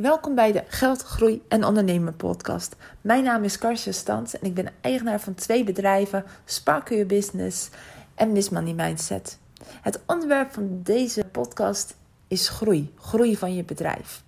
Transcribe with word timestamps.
Welkom 0.00 0.34
bij 0.34 0.52
de 0.52 0.62
Geld, 0.68 1.02
Groei 1.02 1.42
en 1.48 1.64
Ondernemer 1.64 2.12
podcast. 2.12 2.76
Mijn 3.00 3.24
naam 3.24 3.44
is 3.44 3.58
Karsje 3.58 3.92
Stans 3.92 4.38
en 4.38 4.46
ik 4.46 4.54
ben 4.54 4.68
eigenaar 4.80 5.20
van 5.20 5.34
twee 5.34 5.64
bedrijven, 5.64 6.24
Spark 6.44 6.88
Your 6.88 7.06
Business 7.06 7.68
en 8.14 8.32
Miss 8.32 8.48
Money 8.48 8.72
Mindset. 8.72 9.38
Het 9.82 10.00
onderwerp 10.06 10.52
van 10.52 10.80
deze 10.82 11.24
podcast 11.24 11.96
is 12.28 12.48
groei, 12.48 12.94
groei 12.96 13.36
van 13.36 13.54
je 13.54 13.64
bedrijf. 13.64 14.22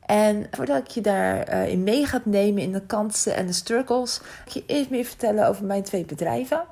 En 0.00 0.46
voordat 0.50 0.78
ik 0.78 0.88
je 0.88 1.00
daarin 1.00 1.78
uh, 1.78 1.84
mee 1.84 2.06
ga 2.06 2.20
nemen 2.24 2.62
in 2.62 2.72
de 2.72 2.86
kansen 2.86 3.34
en 3.34 3.46
de 3.46 3.52
struggles, 3.52 4.16
ga 4.18 4.44
ik 4.44 4.52
je 4.52 4.64
eerst 4.66 4.90
meer 4.90 5.04
vertellen 5.04 5.48
over 5.48 5.64
mijn 5.64 5.82
twee 5.82 6.04
bedrijven. 6.04 6.64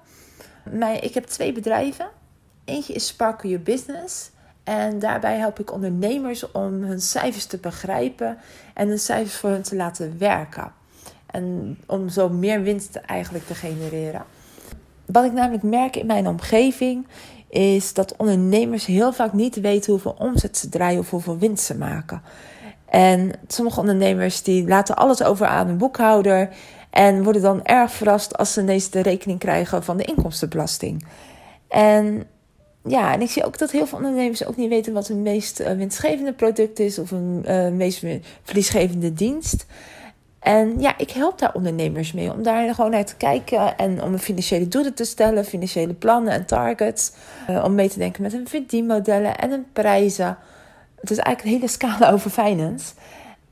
Ik 1.00 1.14
heb 1.14 1.24
twee 1.24 1.52
bedrijven. 1.52 2.08
Eentje 2.64 2.92
is 2.92 3.06
Spark 3.06 3.42
Your 3.42 3.62
Business 3.62 4.30
en 4.64 4.98
daarbij 4.98 5.38
help 5.38 5.58
ik 5.58 5.72
ondernemers 5.72 6.50
om 6.50 6.82
hun 6.82 7.00
cijfers 7.00 7.44
te 7.44 7.58
begrijpen 7.58 8.38
en 8.74 8.88
hun 8.88 8.98
cijfers 8.98 9.36
voor 9.36 9.50
hun 9.50 9.62
te 9.62 9.76
laten 9.76 10.18
werken. 10.18 10.72
En 11.26 11.78
om 11.86 12.08
zo 12.08 12.28
meer 12.28 12.62
winst 12.62 12.96
eigenlijk 12.96 13.46
te 13.46 13.54
genereren. 13.54 14.24
Wat 15.06 15.24
ik 15.24 15.32
namelijk 15.32 15.62
merk 15.62 15.96
in 15.96 16.06
mijn 16.06 16.26
omgeving 16.26 17.06
is 17.48 17.94
dat 17.94 18.16
ondernemers 18.16 18.86
heel 18.86 19.12
vaak 19.12 19.32
niet 19.32 19.60
weten 19.60 19.92
hoeveel 19.92 20.16
omzet 20.18 20.58
ze 20.58 20.68
draaien 20.68 20.98
of 20.98 21.10
hoeveel 21.10 21.38
winst 21.38 21.64
ze 21.64 21.76
maken. 21.76 22.22
En 22.88 23.32
sommige 23.46 23.80
ondernemers 23.80 24.42
die 24.42 24.68
laten 24.68 24.96
alles 24.96 25.22
over 25.22 25.46
aan 25.46 25.68
een 25.68 25.78
boekhouder 25.78 26.48
en 26.90 27.22
worden 27.22 27.42
dan 27.42 27.64
erg 27.64 27.92
verrast 27.92 28.36
als 28.36 28.52
ze 28.52 28.60
ineens 28.60 28.90
de 28.90 29.00
rekening 29.00 29.38
krijgen 29.38 29.84
van 29.84 29.96
de 29.96 30.04
inkomstenbelasting. 30.04 31.06
En 31.68 32.26
ja, 32.84 33.12
en 33.12 33.20
ik 33.20 33.30
zie 33.30 33.44
ook 33.44 33.58
dat 33.58 33.70
heel 33.70 33.86
veel 33.86 33.98
ondernemers 33.98 34.46
ook 34.46 34.56
niet 34.56 34.68
weten 34.68 34.92
wat 34.92 35.08
hun 35.08 35.22
meest 35.22 35.60
uh, 35.60 35.72
winstgevende 35.72 36.32
product 36.32 36.78
is 36.78 36.98
of 36.98 37.10
een 37.10 37.44
uh, 37.48 37.68
meest 37.68 38.04
verliesgevende 38.42 39.12
dienst. 39.12 39.66
En 40.38 40.80
ja, 40.80 40.98
ik 40.98 41.10
help 41.10 41.38
daar 41.38 41.54
ondernemers 41.54 42.12
mee 42.12 42.32
om 42.32 42.42
daar 42.42 42.74
gewoon 42.74 42.90
naar 42.90 43.04
te 43.04 43.16
kijken 43.16 43.76
en 43.76 44.02
om 44.02 44.12
een 44.12 44.18
financiële 44.18 44.68
doelen 44.68 44.94
te 44.94 45.04
stellen, 45.04 45.44
financiële 45.44 45.94
plannen 45.94 46.32
en 46.32 46.46
targets. 46.46 47.12
Uh, 47.50 47.64
om 47.64 47.74
mee 47.74 47.88
te 47.88 47.98
denken 47.98 48.22
met 48.22 48.32
hun 48.32 48.48
verdienmodellen 48.48 49.38
en 49.38 49.50
hun 49.50 49.66
prijzen. 49.72 50.38
Het 51.00 51.10
is 51.10 51.18
eigenlijk 51.18 51.54
een 51.54 51.60
hele 51.60 51.72
scala 51.72 52.10
over 52.12 52.30
finance. 52.30 52.92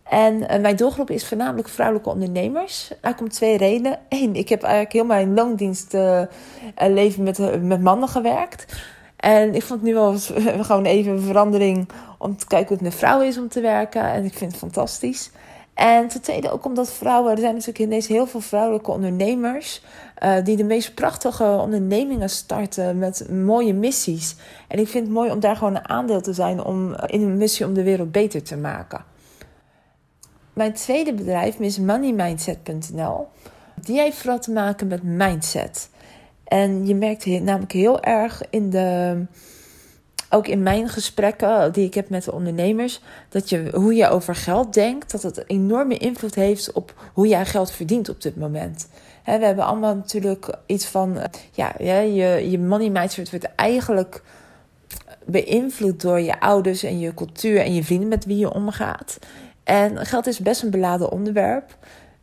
En 0.02 0.38
mijn 0.60 0.76
doelgroep 0.76 1.10
is 1.10 1.26
voornamelijk 1.26 1.68
vrouwelijke 1.68 2.10
ondernemers. 2.10 2.88
Eigenlijk 2.88 3.20
om 3.20 3.28
twee 3.28 3.56
redenen. 3.56 3.98
Eén, 4.08 4.34
ik 4.34 4.48
heb 4.48 4.62
eigenlijk 4.62 4.92
heel 4.92 5.04
mijn 5.04 5.34
loondienstleven 5.34 7.22
met, 7.22 7.62
met 7.62 7.80
mannen 7.80 8.08
gewerkt. 8.08 8.74
En 9.20 9.54
ik 9.54 9.62
vond 9.62 9.80
het 9.80 9.88
nu 9.88 9.94
wel 9.94 10.14
gewoon 10.70 10.84
even 10.84 11.12
een 11.12 11.20
verandering 11.20 11.88
om 12.18 12.36
te 12.36 12.46
kijken 12.46 12.68
hoe 12.68 12.76
het 12.76 12.86
met 12.86 12.94
vrouwen 12.94 13.26
is 13.26 13.38
om 13.38 13.48
te 13.48 13.60
werken. 13.60 14.02
En 14.02 14.24
ik 14.24 14.34
vind 14.34 14.50
het 14.50 14.60
fantastisch. 14.60 15.30
En 15.74 16.08
ten 16.08 16.20
tweede 16.20 16.50
ook 16.50 16.64
omdat 16.64 16.92
vrouwen, 16.92 17.32
er 17.32 17.38
zijn 17.38 17.52
natuurlijk 17.52 17.78
ineens 17.78 18.06
heel 18.06 18.26
veel 18.26 18.40
vrouwelijke 18.40 18.90
ondernemers 18.90 19.82
uh, 20.22 20.44
die 20.44 20.56
de 20.56 20.64
meest 20.64 20.94
prachtige 20.94 21.44
ondernemingen 21.44 22.30
starten 22.30 22.98
met 22.98 23.30
mooie 23.30 23.74
missies. 23.74 24.36
En 24.68 24.78
ik 24.78 24.88
vind 24.88 25.04
het 25.04 25.14
mooi 25.14 25.30
om 25.30 25.40
daar 25.40 25.56
gewoon 25.56 25.76
een 25.76 25.88
aandeel 25.88 26.20
te 26.20 26.32
zijn 26.32 26.62
om 26.62 26.94
in 27.06 27.22
een 27.22 27.36
missie 27.36 27.66
om 27.66 27.74
de 27.74 27.82
wereld 27.82 28.12
beter 28.12 28.42
te 28.42 28.56
maken. 28.56 29.04
Mijn 30.52 30.72
tweede 30.72 31.14
bedrijf, 31.14 31.58
MissMoneyMindset.nl, 31.58 33.26
die 33.74 34.00
heeft 34.00 34.16
vooral 34.16 34.38
te 34.38 34.52
maken 34.52 34.86
met 34.86 35.02
mindset. 35.02 35.90
En 36.50 36.86
je 36.86 36.94
merkt 36.94 37.26
namelijk 37.26 37.72
heel 37.72 38.02
erg 38.02 38.42
in 38.50 38.70
de. 38.70 39.24
Ook 40.30 40.46
in 40.46 40.62
mijn 40.62 40.88
gesprekken 40.88 41.72
die 41.72 41.86
ik 41.86 41.94
heb 41.94 42.08
met 42.08 42.24
de 42.24 42.32
ondernemers, 42.32 43.00
dat 43.28 43.48
je 43.48 43.70
hoe 43.74 43.94
je 43.94 44.08
over 44.08 44.34
geld 44.34 44.74
denkt, 44.74 45.10
dat 45.10 45.22
het 45.22 45.44
enorme 45.46 45.96
invloed 45.96 46.34
heeft 46.34 46.72
op 46.72 46.94
hoe 47.12 47.26
jij 47.26 47.46
geld 47.46 47.70
verdient 47.70 48.08
op 48.08 48.22
dit 48.22 48.36
moment. 48.36 48.88
we 49.24 49.30
hebben 49.30 49.64
allemaal 49.64 49.94
natuurlijk 49.94 50.54
iets 50.66 50.86
van, 50.86 51.18
ja, 51.52 51.74
je, 51.78 52.50
je 52.50 52.58
money 52.58 52.90
mindset 52.90 53.30
wordt 53.30 53.54
eigenlijk 53.54 54.22
beïnvloed 55.24 56.00
door 56.00 56.20
je 56.20 56.40
ouders 56.40 56.82
en 56.82 56.98
je 56.98 57.14
cultuur 57.14 57.60
en 57.60 57.74
je 57.74 57.84
vrienden 57.84 58.08
met 58.08 58.24
wie 58.24 58.38
je 58.38 58.52
omgaat. 58.52 59.18
En 59.64 60.06
geld 60.06 60.26
is 60.26 60.38
best 60.38 60.62
een 60.62 60.70
beladen 60.70 61.10
onderwerp. 61.12 61.76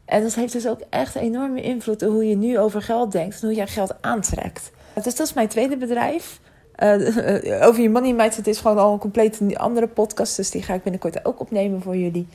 En 0.07 0.21
dat 0.21 0.35
heeft 0.35 0.53
dus 0.53 0.67
ook 0.67 0.79
echt 0.89 1.15
enorme 1.15 1.61
invloed 1.61 2.03
op 2.03 2.09
hoe 2.11 2.29
je 2.29 2.35
nu 2.35 2.59
over 2.59 2.81
geld 2.81 3.11
denkt 3.11 3.41
en 3.41 3.47
hoe 3.47 3.55
jij 3.55 3.67
geld 3.67 3.95
aantrekt. 4.01 4.71
Dus 4.93 5.15
dat 5.15 5.27
is 5.27 5.33
mijn 5.33 5.47
tweede 5.47 5.77
bedrijf. 5.77 6.39
Uh, 6.83 7.63
over 7.67 7.81
je 7.81 7.89
money 7.89 8.13
mindset 8.13 8.47
is 8.47 8.59
gewoon 8.59 8.77
al 8.77 8.93
een 8.93 8.99
compleet 8.99 9.39
andere 9.53 9.87
podcast. 9.87 10.35
Dus 10.35 10.51
die 10.51 10.63
ga 10.63 10.73
ik 10.73 10.83
binnenkort 10.83 11.25
ook 11.25 11.39
opnemen 11.39 11.81
voor 11.81 11.97
jullie. 11.97 12.27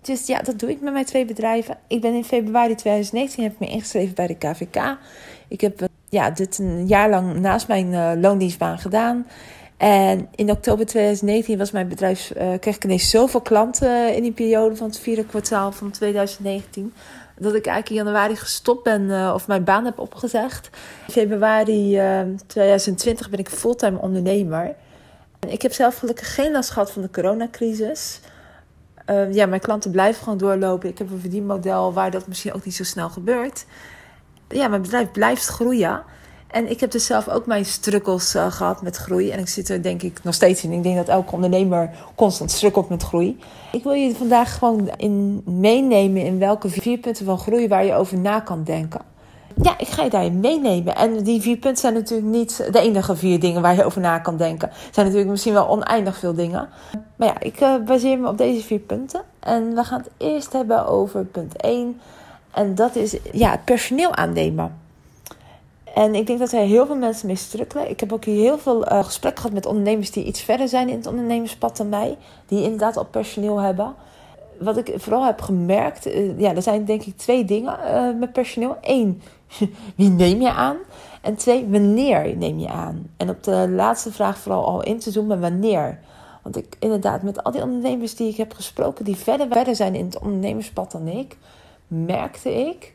Dus 0.00 0.26
ja, 0.26 0.40
dat 0.42 0.58
doe 0.58 0.70
ik 0.70 0.80
met 0.80 0.92
mijn 0.92 1.04
twee 1.04 1.24
bedrijven. 1.24 1.78
Ik 1.86 2.00
ben 2.00 2.14
in 2.14 2.24
februari 2.24 2.74
2019 2.74 3.42
heb 3.42 3.52
ik 3.52 3.58
me 3.58 3.66
ingeschreven 3.66 4.14
bij 4.14 4.26
de 4.26 4.34
KVK. 4.34 4.96
Ik 5.48 5.60
heb 5.60 5.88
ja, 6.08 6.30
dit 6.30 6.58
een 6.58 6.86
jaar 6.86 7.10
lang 7.10 7.34
naast 7.40 7.68
mijn 7.68 7.92
uh, 7.92 8.12
loondienstbaan 8.16 8.78
gedaan. 8.78 9.26
En 9.80 10.28
in 10.34 10.50
oktober 10.50 10.86
2019 10.86 11.58
was 11.58 11.70
mijn 11.70 11.88
bedrijf, 11.88 12.32
uh, 12.36 12.58
kreeg 12.60 12.76
ik 12.76 12.84
ineens 12.84 13.10
zoveel 13.10 13.40
klanten 13.40 14.14
in 14.14 14.22
die 14.22 14.32
periode 14.32 14.76
van 14.76 14.86
het 14.86 14.98
vierde 14.98 15.24
kwartaal 15.24 15.72
van 15.72 15.90
2019. 15.90 16.92
Dat 17.38 17.54
ik 17.54 17.66
eigenlijk 17.66 17.88
in 17.88 17.94
januari 17.94 18.36
gestopt 18.36 18.82
ben 18.82 19.02
uh, 19.02 19.32
of 19.34 19.46
mijn 19.46 19.64
baan 19.64 19.84
heb 19.84 19.98
opgezegd. 19.98 20.70
In 21.06 21.12
februari 21.12 21.96
uh, 21.96 22.20
eh, 22.20 22.26
2020 22.46 23.30
ben 23.30 23.38
ik 23.38 23.48
fulltime 23.48 23.98
ondernemer. 23.98 24.74
En 25.38 25.52
ik 25.52 25.62
heb 25.62 25.72
zelf 25.72 25.98
gelukkig 25.98 26.34
geen 26.34 26.52
last 26.52 26.70
gehad 26.70 26.90
van 26.90 27.02
de 27.02 27.10
coronacrisis. 27.10 28.20
ja, 29.30 29.46
mijn 29.46 29.60
klanten 29.60 29.90
blijven 29.90 30.22
gewoon 30.22 30.38
doorlopen. 30.38 30.88
Ik 30.88 30.98
heb 30.98 31.10
een 31.10 31.20
verdienmodel 31.20 31.92
waar 31.92 32.10
dat 32.10 32.26
misschien 32.26 32.52
ook 32.52 32.64
niet 32.64 32.74
zo 32.74 32.84
snel 32.84 33.08
gebeurt. 33.08 33.64
Ja, 34.48 34.68
mijn 34.68 34.82
bedrijf 34.82 35.10
blijft 35.10 35.46
groeien. 35.46 36.02
En 36.50 36.70
ik 36.70 36.80
heb 36.80 36.90
dus 36.90 37.06
zelf 37.06 37.28
ook 37.28 37.46
mijn 37.46 37.64
struggles 37.64 38.34
uh, 38.34 38.52
gehad 38.52 38.82
met 38.82 38.96
groei. 38.96 39.30
En 39.30 39.38
ik 39.38 39.48
zit 39.48 39.68
er 39.68 39.82
denk 39.82 40.02
ik 40.02 40.22
nog 40.22 40.34
steeds 40.34 40.64
in. 40.64 40.72
Ik 40.72 40.82
denk 40.82 40.96
dat 40.96 41.08
elke 41.08 41.34
ondernemer 41.34 41.90
constant 42.14 42.50
struggelt 42.50 42.88
met 42.88 43.02
groei. 43.02 43.38
Ik 43.72 43.82
wil 43.82 43.92
je 43.92 44.14
vandaag 44.14 44.58
gewoon 44.58 44.90
in 44.96 45.42
meenemen 45.44 46.22
in 46.22 46.38
welke 46.38 46.68
vier 46.68 46.98
punten 46.98 47.24
van 47.24 47.38
groei 47.38 47.68
waar 47.68 47.84
je 47.84 47.94
over 47.94 48.18
na 48.18 48.40
kan 48.40 48.64
denken. 48.64 49.00
Ja, 49.62 49.78
ik 49.78 49.88
ga 49.88 50.02
je 50.02 50.10
daarin 50.10 50.40
meenemen. 50.40 50.96
En 50.96 51.22
die 51.22 51.40
vier 51.40 51.56
punten 51.56 51.80
zijn 51.80 51.94
natuurlijk 51.94 52.28
niet 52.28 52.68
de 52.72 52.80
enige 52.80 53.16
vier 53.16 53.40
dingen 53.40 53.62
waar 53.62 53.74
je 53.74 53.84
over 53.84 54.00
na 54.00 54.18
kan 54.18 54.36
denken. 54.36 54.68
Er 54.68 54.76
zijn 54.90 55.06
natuurlijk 55.06 55.30
misschien 55.30 55.52
wel 55.52 55.68
oneindig 55.68 56.18
veel 56.18 56.34
dingen. 56.34 56.68
Maar 57.16 57.28
ja, 57.28 57.40
ik 57.40 57.60
uh, 57.60 57.74
baseer 57.84 58.18
me 58.18 58.28
op 58.28 58.38
deze 58.38 58.62
vier 58.66 58.78
punten. 58.78 59.22
En 59.40 59.74
we 59.74 59.84
gaan 59.84 60.00
het 60.00 60.10
eerst 60.16 60.52
hebben 60.52 60.86
over 60.86 61.24
punt 61.24 61.56
1. 61.56 62.00
En 62.50 62.74
dat 62.74 62.96
is 62.96 63.16
ja, 63.32 63.50
het 63.50 63.64
personeel 63.64 64.14
aannemen. 64.14 64.78
En 65.94 66.14
ik 66.14 66.26
denk 66.26 66.38
dat 66.38 66.52
er 66.52 66.60
heel 66.60 66.86
veel 66.86 66.96
mensen 66.96 67.26
mee 67.26 67.36
strukkelen. 67.36 67.90
Ik 67.90 68.00
heb 68.00 68.12
ook 68.12 68.24
heel 68.24 68.58
veel 68.58 68.92
uh, 68.92 69.04
gesprekken 69.04 69.42
gehad 69.42 69.56
met 69.56 69.66
ondernemers 69.66 70.10
die 70.10 70.24
iets 70.24 70.40
verder 70.40 70.68
zijn 70.68 70.88
in 70.88 70.96
het 70.96 71.06
ondernemerspad 71.06 71.76
dan 71.76 71.88
mij. 71.88 72.16
Die 72.46 72.62
inderdaad 72.62 72.96
al 72.96 73.04
personeel 73.04 73.60
hebben. 73.60 73.94
Wat 74.58 74.76
ik 74.76 74.92
vooral 74.96 75.24
heb 75.24 75.40
gemerkt, 75.40 76.06
uh, 76.06 76.40
ja, 76.40 76.54
er 76.54 76.62
zijn 76.62 76.84
denk 76.84 77.02
ik 77.02 77.16
twee 77.16 77.44
dingen 77.44 77.78
uh, 77.84 78.18
met 78.18 78.32
personeel. 78.32 78.76
Eén, 78.80 79.22
wie 79.96 80.08
neem 80.08 80.40
je 80.40 80.50
aan? 80.50 80.76
En 81.20 81.34
twee, 81.34 81.66
wanneer 81.68 82.36
neem 82.36 82.58
je 82.58 82.68
aan? 82.68 83.10
En 83.16 83.28
op 83.28 83.42
de 83.42 83.68
laatste 83.68 84.12
vraag 84.12 84.38
vooral 84.38 84.66
al 84.66 84.82
in 84.82 84.98
te 84.98 85.10
zoomen, 85.10 85.40
wanneer? 85.40 85.98
Want 86.42 86.56
ik 86.56 86.76
inderdaad, 86.78 87.22
met 87.22 87.44
al 87.44 87.52
die 87.52 87.62
ondernemers 87.62 88.14
die 88.16 88.28
ik 88.28 88.36
heb 88.36 88.52
gesproken, 88.52 89.04
die 89.04 89.16
verder, 89.16 89.46
verder 89.50 89.76
zijn 89.76 89.94
in 89.94 90.04
het 90.04 90.18
ondernemerspad 90.18 90.92
dan 90.92 91.08
ik, 91.08 91.36
merkte 91.86 92.54
ik 92.54 92.94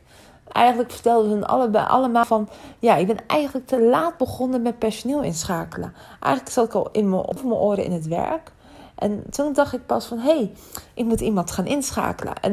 Eigenlijk 0.52 0.92
vertelden 0.92 1.38
ze 1.38 1.46
allebei 1.46 1.86
allemaal 1.86 2.24
van... 2.24 2.48
Ja, 2.78 2.96
ik 2.96 3.06
ben 3.06 3.18
eigenlijk 3.26 3.66
te 3.66 3.82
laat 3.82 4.16
begonnen 4.16 4.62
met 4.62 4.78
personeel 4.78 5.22
inschakelen. 5.22 5.94
Eigenlijk 6.20 6.54
zat 6.54 6.66
ik 6.66 6.74
al 6.74 6.88
in 6.92 7.08
mijn, 7.08 7.22
op 7.22 7.42
mijn 7.42 7.54
oren 7.54 7.84
in 7.84 7.92
het 7.92 8.06
werk. 8.06 8.52
En 8.94 9.24
toen 9.30 9.52
dacht 9.52 9.72
ik 9.72 9.86
pas 9.86 10.06
van... 10.06 10.18
Hé, 10.18 10.36
hey, 10.36 10.52
ik 10.94 11.04
moet 11.04 11.20
iemand 11.20 11.50
gaan 11.50 11.66
inschakelen. 11.66 12.34
En 12.40 12.52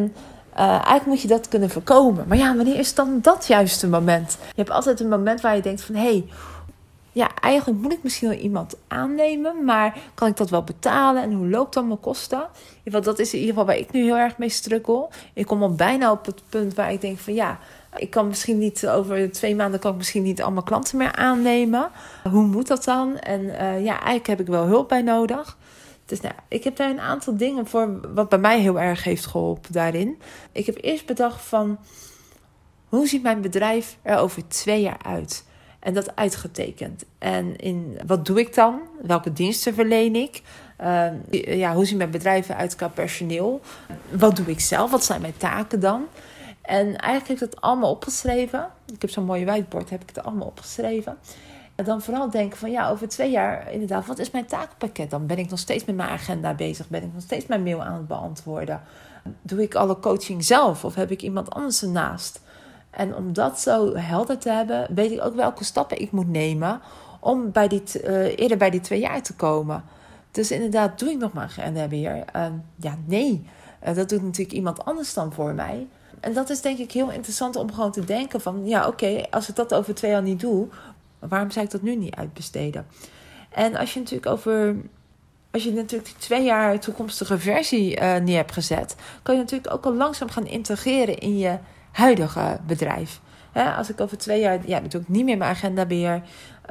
uh, 0.53 0.69
eigenlijk 0.69 1.05
moet 1.05 1.21
je 1.21 1.27
dat 1.27 1.47
kunnen 1.47 1.69
voorkomen. 1.69 2.27
Maar 2.27 2.37
ja, 2.37 2.55
wanneer 2.55 2.79
is 2.79 2.95
dan 2.95 3.19
dat 3.21 3.47
juiste 3.47 3.89
moment? 3.89 4.37
Je 4.39 4.61
hebt 4.61 4.69
altijd 4.69 4.99
een 4.99 5.09
moment 5.09 5.41
waar 5.41 5.55
je 5.55 5.61
denkt 5.61 5.81
van... 5.81 5.95
Hé, 5.95 6.01
hey, 6.01 6.25
ja, 7.13 7.29
eigenlijk 7.41 7.81
moet 7.81 7.91
ik 7.91 8.03
misschien 8.03 8.29
wel 8.29 8.37
iemand 8.37 8.75
aannemen, 8.87 9.65
maar 9.65 9.97
kan 10.13 10.27
ik 10.27 10.37
dat 10.37 10.49
wel 10.49 10.63
betalen 10.63 11.23
en 11.23 11.33
hoe 11.33 11.49
loopt 11.49 11.73
dan 11.73 11.87
mijn 11.87 11.99
kosten? 11.99 12.47
Geval, 12.83 13.01
dat 13.01 13.19
is 13.19 13.33
in 13.33 13.39
ieder 13.39 13.53
geval 13.53 13.67
waar 13.67 13.77
ik 13.77 13.91
nu 13.91 14.03
heel 14.03 14.17
erg 14.17 14.37
mee 14.37 14.49
struggle. 14.49 15.07
Ik 15.33 15.45
kom 15.45 15.61
al 15.61 15.73
bijna 15.73 16.11
op 16.11 16.25
het 16.25 16.41
punt 16.49 16.73
waar 16.73 16.91
ik 16.91 17.01
denk 17.01 17.19
van 17.19 17.33
ja, 17.33 17.59
ik 17.97 18.09
kan 18.09 18.27
misschien 18.27 18.57
niet 18.57 18.87
over 18.87 19.31
twee 19.31 19.55
maanden 19.55 19.79
kan 19.79 19.91
ik 19.91 19.97
misschien 19.97 20.23
niet 20.23 20.41
allemaal 20.41 20.63
klanten 20.63 20.97
meer 20.97 21.15
aannemen. 21.15 21.89
Hoe 22.29 22.45
moet 22.45 22.67
dat 22.67 22.83
dan? 22.83 23.19
En 23.19 23.41
uh, 23.41 23.83
ja, 23.83 23.93
eigenlijk 23.93 24.27
heb 24.27 24.39
ik 24.39 24.47
wel 24.47 24.65
hulp 24.65 24.89
bij 24.89 25.01
nodig. 25.01 25.57
Dus 26.05 26.21
nou, 26.21 26.33
ik 26.47 26.63
heb 26.63 26.75
daar 26.75 26.89
een 26.89 26.99
aantal 26.99 27.37
dingen 27.37 27.67
voor 27.67 28.13
wat 28.13 28.29
bij 28.29 28.39
mij 28.39 28.59
heel 28.59 28.79
erg 28.79 29.03
heeft 29.03 29.25
geholpen 29.25 29.73
daarin. 29.73 30.21
Ik 30.51 30.65
heb 30.65 30.77
eerst 30.81 31.05
bedacht 31.05 31.41
van 31.41 31.77
hoe 32.87 33.07
ziet 33.07 33.23
mijn 33.23 33.41
bedrijf 33.41 33.97
er 34.01 34.17
over 34.17 34.47
twee 34.47 34.81
jaar 34.81 35.01
uit? 35.05 35.45
En 35.79 35.93
dat 35.93 36.15
uitgetekend. 36.15 37.05
En 37.17 37.55
in 37.55 37.99
wat 38.05 38.25
doe 38.25 38.39
ik 38.39 38.55
dan? 38.55 38.81
Welke 39.01 39.33
diensten 39.33 39.73
verleen 39.73 40.15
ik? 40.15 40.41
Ehm, 40.77 41.15
ja, 41.31 41.73
hoe 41.73 41.85
zien 41.85 41.97
mijn 41.97 42.11
bedrijven 42.11 42.55
uit 42.55 42.75
qua 42.75 42.87
personeel? 42.87 43.61
Wat 44.09 44.35
doe 44.35 44.45
ik 44.45 44.59
zelf? 44.59 44.91
Wat 44.91 45.03
zijn 45.03 45.21
mijn 45.21 45.37
taken 45.37 45.79
dan? 45.79 46.05
En 46.63 46.95
eigenlijk 46.97 47.39
heb 47.39 47.49
ik 47.49 47.53
dat 47.53 47.61
allemaal 47.61 47.91
opgeschreven. 47.91 48.69
Ik 48.93 49.01
heb 49.01 49.09
zo'n 49.09 49.25
mooie 49.25 49.45
whiteboard, 49.45 49.89
heb 49.89 50.01
ik 50.01 50.09
het 50.15 50.23
allemaal 50.23 50.47
opgeschreven. 50.47 51.17
En 51.75 51.85
dan 51.85 52.01
vooral 52.01 52.29
denken 52.29 52.57
van 52.57 52.71
ja, 52.71 52.89
over 52.89 53.07
twee 53.07 53.31
jaar 53.31 53.71
inderdaad, 53.71 54.05
wat 54.05 54.19
is 54.19 54.31
mijn 54.31 54.45
takenpakket 54.45 55.09
dan? 55.09 55.25
Ben 55.25 55.37
ik 55.37 55.49
nog 55.49 55.59
steeds 55.59 55.85
met 55.85 55.95
mijn 55.95 56.09
agenda 56.09 56.53
bezig? 56.53 56.89
Ben 56.89 57.03
ik 57.03 57.13
nog 57.13 57.21
steeds 57.21 57.45
mijn 57.45 57.63
mail 57.63 57.83
aan 57.83 57.93
het 57.93 58.07
beantwoorden? 58.07 58.81
Doe 59.41 59.61
ik 59.61 59.75
alle 59.75 59.99
coaching 59.99 60.45
zelf 60.45 60.85
of 60.85 60.95
heb 60.95 61.11
ik 61.11 61.21
iemand 61.21 61.49
anders 61.49 61.81
ernaast? 61.81 62.41
En 62.89 63.15
om 63.15 63.33
dat 63.33 63.59
zo 63.59 63.95
helder 63.95 64.37
te 64.37 64.49
hebben, 64.49 64.87
weet 64.95 65.11
ik 65.11 65.21
ook 65.23 65.35
welke 65.35 65.63
stappen 65.63 66.01
ik 66.01 66.11
moet 66.11 66.29
nemen 66.29 66.81
om 67.19 67.51
bij 67.51 67.67
die, 67.67 67.83
uh, 68.03 68.37
eerder 68.37 68.57
bij 68.57 68.69
die 68.69 68.79
twee 68.79 68.99
jaar 68.99 69.21
te 69.21 69.35
komen. 69.35 69.83
Dus 70.31 70.51
inderdaad, 70.51 70.99
doe 70.99 71.09
ik 71.09 71.17
nog 71.17 71.33
maar 71.33 71.43
agendabeheer? 71.43 72.23
Uh, 72.35 72.45
ja, 72.75 72.97
nee. 73.05 73.47
Uh, 73.87 73.95
dat 73.95 74.09
doet 74.09 74.23
natuurlijk 74.23 74.55
iemand 74.55 74.85
anders 74.85 75.13
dan 75.13 75.33
voor 75.33 75.53
mij. 75.53 75.87
En 76.23 76.33
dat 76.33 76.49
is 76.49 76.61
denk 76.61 76.77
ik 76.77 76.91
heel 76.91 77.11
interessant 77.11 77.55
om 77.55 77.73
gewoon 77.73 77.91
te 77.91 78.05
denken 78.05 78.41
van... 78.41 78.65
ja, 78.65 78.87
oké, 78.87 79.23
als 79.29 79.49
ik 79.49 79.55
dat 79.55 79.73
over 79.73 79.95
twee 79.95 80.11
jaar 80.11 80.21
niet 80.21 80.39
doe... 80.39 80.67
waarom 81.19 81.51
zou 81.51 81.65
ik 81.65 81.71
dat 81.71 81.81
nu 81.81 81.95
niet 81.95 82.15
uitbesteden? 82.15 82.85
En 83.49 83.75
als 83.75 83.93
je 83.93 83.99
natuurlijk 83.99 84.31
over... 84.31 84.75
Als 85.51 85.63
je 85.63 85.71
natuurlijk 85.71 86.09
die 86.09 86.17
twee 86.17 86.43
jaar 86.43 86.79
toekomstige 86.79 87.39
versie 87.39 87.99
uh, 87.99 88.15
neer 88.15 88.37
hebt 88.37 88.51
gezet... 88.51 88.95
kan 89.23 89.35
je 89.35 89.41
natuurlijk 89.41 89.73
ook 89.73 89.85
al 89.85 89.93
langzaam 89.93 90.29
gaan 90.29 90.47
integreren 90.47 91.17
in 91.17 91.37
je 91.37 91.57
huidige 91.91 92.59
bedrijf. 92.67 93.19
als 93.77 93.89
ik 93.89 94.01
over 94.01 94.17
twee 94.17 94.39
jaar... 94.39 94.59
Ja, 94.65 94.79
natuurlijk 94.79 95.11
niet 95.11 95.25
meer 95.25 95.37
mijn 95.37 95.51
agenda 95.51 95.85
beheer. 95.85 96.21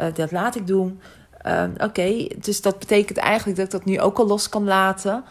Uh, 0.01 0.07
dat 0.15 0.31
laat 0.31 0.55
ik 0.55 0.67
doen. 0.67 1.01
Uh, 1.47 1.65
Oké, 1.79 2.27
dus 2.39 2.63
dat 2.63 2.79
betekent 2.79 3.19
eigenlijk 3.19 3.57
dat 3.57 3.67
ik 3.67 3.73
dat 3.73 3.85
nu 3.85 4.01
ook 4.01 4.19
al 4.19 4.27
los 4.27 4.49
kan 4.49 4.65
laten 4.65 5.25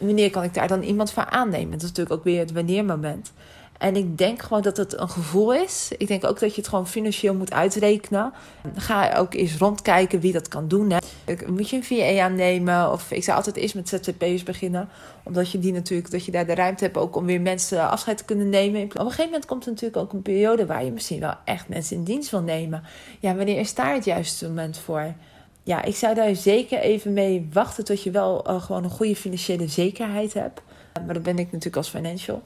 wanneer 0.00 0.30
kan 0.30 0.42
ik 0.42 0.54
daar 0.54 0.68
dan 0.68 0.82
iemand 0.82 1.12
voor 1.12 1.24
aannemen? 1.24 1.70
Dat 1.70 1.82
is 1.82 1.88
natuurlijk 1.88 2.16
ook 2.16 2.24
weer 2.24 2.38
het 2.38 2.52
wanneer 2.52 2.84
moment. 2.84 3.32
En 3.80 3.96
ik 3.96 4.18
denk 4.18 4.42
gewoon 4.42 4.62
dat 4.62 4.76
het 4.76 4.98
een 4.98 5.08
gevoel 5.08 5.54
is. 5.54 5.92
Ik 5.98 6.08
denk 6.08 6.24
ook 6.24 6.40
dat 6.40 6.54
je 6.54 6.60
het 6.60 6.70
gewoon 6.70 6.88
financieel 6.88 7.34
moet 7.34 7.52
uitrekenen. 7.52 8.32
Ga 8.74 9.14
ook 9.14 9.34
eens 9.34 9.56
rondkijken 9.56 10.20
wie 10.20 10.32
dat 10.32 10.48
kan 10.48 10.68
doen. 10.68 10.90
Hè. 10.90 10.98
Moet 11.46 11.70
je 11.70 11.76
een 11.76 11.84
VA 11.84 12.22
aannemen? 12.24 12.92
Of 12.92 13.10
ik 13.10 13.24
zou 13.24 13.36
altijd 13.36 13.56
eerst 13.56 13.74
met 13.74 13.88
ZZP'ers 13.88 14.42
beginnen. 14.42 14.88
Omdat 15.22 15.50
je 15.50 15.58
die 15.58 15.72
natuurlijk, 15.72 16.10
dat 16.10 16.24
je 16.24 16.32
daar 16.32 16.46
de 16.46 16.54
ruimte 16.54 16.84
hebt 16.84 16.96
ook 16.96 17.16
om 17.16 17.26
weer 17.26 17.40
mensen 17.40 17.90
afscheid 17.90 18.16
te 18.16 18.24
kunnen 18.24 18.48
nemen. 18.48 18.82
Op 18.82 18.94
een 18.94 19.00
gegeven 19.00 19.24
moment 19.24 19.46
komt 19.46 19.64
er 19.64 19.70
natuurlijk 19.70 20.02
ook 20.02 20.12
een 20.12 20.22
periode 20.22 20.66
waar 20.66 20.84
je 20.84 20.92
misschien 20.92 21.20
wel 21.20 21.34
echt 21.44 21.68
mensen 21.68 21.96
in 21.96 22.04
dienst 22.04 22.30
wil 22.30 22.42
nemen. 22.42 22.82
Ja, 23.20 23.34
wanneer 23.34 23.58
is 23.58 23.74
daar 23.74 23.94
het 23.94 24.04
juiste 24.04 24.46
moment 24.46 24.78
voor? 24.78 25.14
Ja, 25.62 25.82
ik 25.82 25.96
zou 25.96 26.14
daar 26.14 26.34
zeker 26.34 26.78
even 26.78 27.12
mee 27.12 27.48
wachten 27.52 27.84
tot 27.84 28.02
je 28.02 28.10
wel 28.10 28.50
uh, 28.50 28.62
gewoon 28.62 28.84
een 28.84 28.90
goede 28.90 29.16
financiële 29.16 29.68
zekerheid 29.68 30.34
hebt. 30.34 30.62
Maar 31.04 31.14
dat 31.14 31.22
ben 31.22 31.38
ik 31.38 31.44
natuurlijk 31.44 31.76
als 31.76 31.88
financial. 31.88 32.42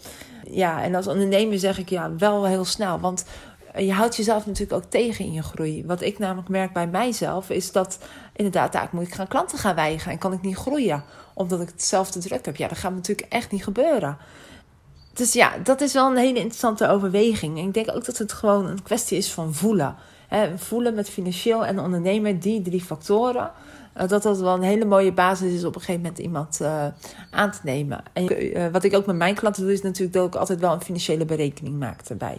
Ja, 0.51 0.83
en 0.83 0.95
als 0.95 1.07
ondernemer 1.07 1.59
zeg 1.59 1.79
ik 1.79 1.89
ja, 1.89 2.17
wel 2.17 2.47
heel 2.47 2.65
snel. 2.65 3.01
Want 3.01 3.25
je 3.77 3.93
houdt 3.93 4.17
jezelf 4.17 4.47
natuurlijk 4.47 4.85
ook 4.85 4.91
tegen 4.91 5.25
in 5.25 5.33
je 5.33 5.43
groei. 5.43 5.87
Wat 5.87 6.01
ik 6.01 6.19
namelijk 6.19 6.49
merk 6.49 6.73
bij 6.73 6.87
mijzelf 6.87 7.51
is 7.51 7.73
dat 7.73 7.99
inderdaad, 8.33 8.73
daar 8.73 8.89
moet 8.93 9.07
ik 9.07 9.15
gaan 9.15 9.29
klanten 9.29 9.59
gaan 9.59 9.75
weigeren 9.75 10.13
en 10.13 10.19
kan 10.19 10.33
ik 10.33 10.43
niet 10.43 10.57
groeien 10.57 11.05
omdat 11.35 11.61
ik 11.61 11.69
hetzelfde 11.69 12.19
druk 12.21 12.45
heb. 12.45 12.57
Ja, 12.57 12.69
dat 12.69 12.79
gaat 12.79 12.95
natuurlijk 12.95 13.33
echt 13.33 13.51
niet 13.51 13.65
gebeuren. 13.65 14.19
Dus 15.15 15.33
ja, 15.33 15.53
dat 15.63 15.81
is 15.81 15.93
wel 15.93 16.11
een 16.11 16.17
hele 16.17 16.39
interessante 16.39 16.89
overweging. 16.89 17.59
Ik 17.59 17.75
denk 17.75 17.91
ook 17.95 18.05
dat 18.05 18.19
het 18.19 18.33
gewoon 18.33 18.67
een 18.67 18.83
kwestie 18.83 19.19
is 19.19 19.33
van 19.33 19.55
voelen 19.55 19.97
voelen 20.57 20.95
met 20.95 21.11
financieel 21.11 21.67
en 21.67 21.79
ondernemer, 21.81 22.41
die 22.41 22.63
drie 22.63 22.81
factoren. 22.81 23.51
Uh, 23.97 24.09
dat 24.09 24.23
dat 24.23 24.41
wel 24.41 24.55
een 24.55 24.63
hele 24.63 24.85
mooie 24.85 25.13
basis 25.13 25.53
is 25.53 25.65
op 25.65 25.75
een 25.75 25.81
gegeven 25.81 26.01
moment 26.01 26.19
iemand 26.19 26.59
uh, 26.63 26.85
aan 27.31 27.51
te 27.51 27.59
nemen. 27.63 28.03
En 28.13 28.57
uh, 28.57 28.67
wat 28.73 28.85
ik 28.85 28.95
ook 28.95 29.07
met 29.07 29.17
mijn 29.17 29.35
klanten 29.35 29.63
doe, 29.63 29.73
is 29.73 29.83
natuurlijk 29.83 30.13
dat 30.13 30.27
ik 30.27 30.35
altijd 30.35 30.61
wel 30.61 30.73
een 30.73 30.83
financiële 30.83 31.25
berekening 31.25 31.79
maak 31.79 32.01
erbij. 32.09 32.39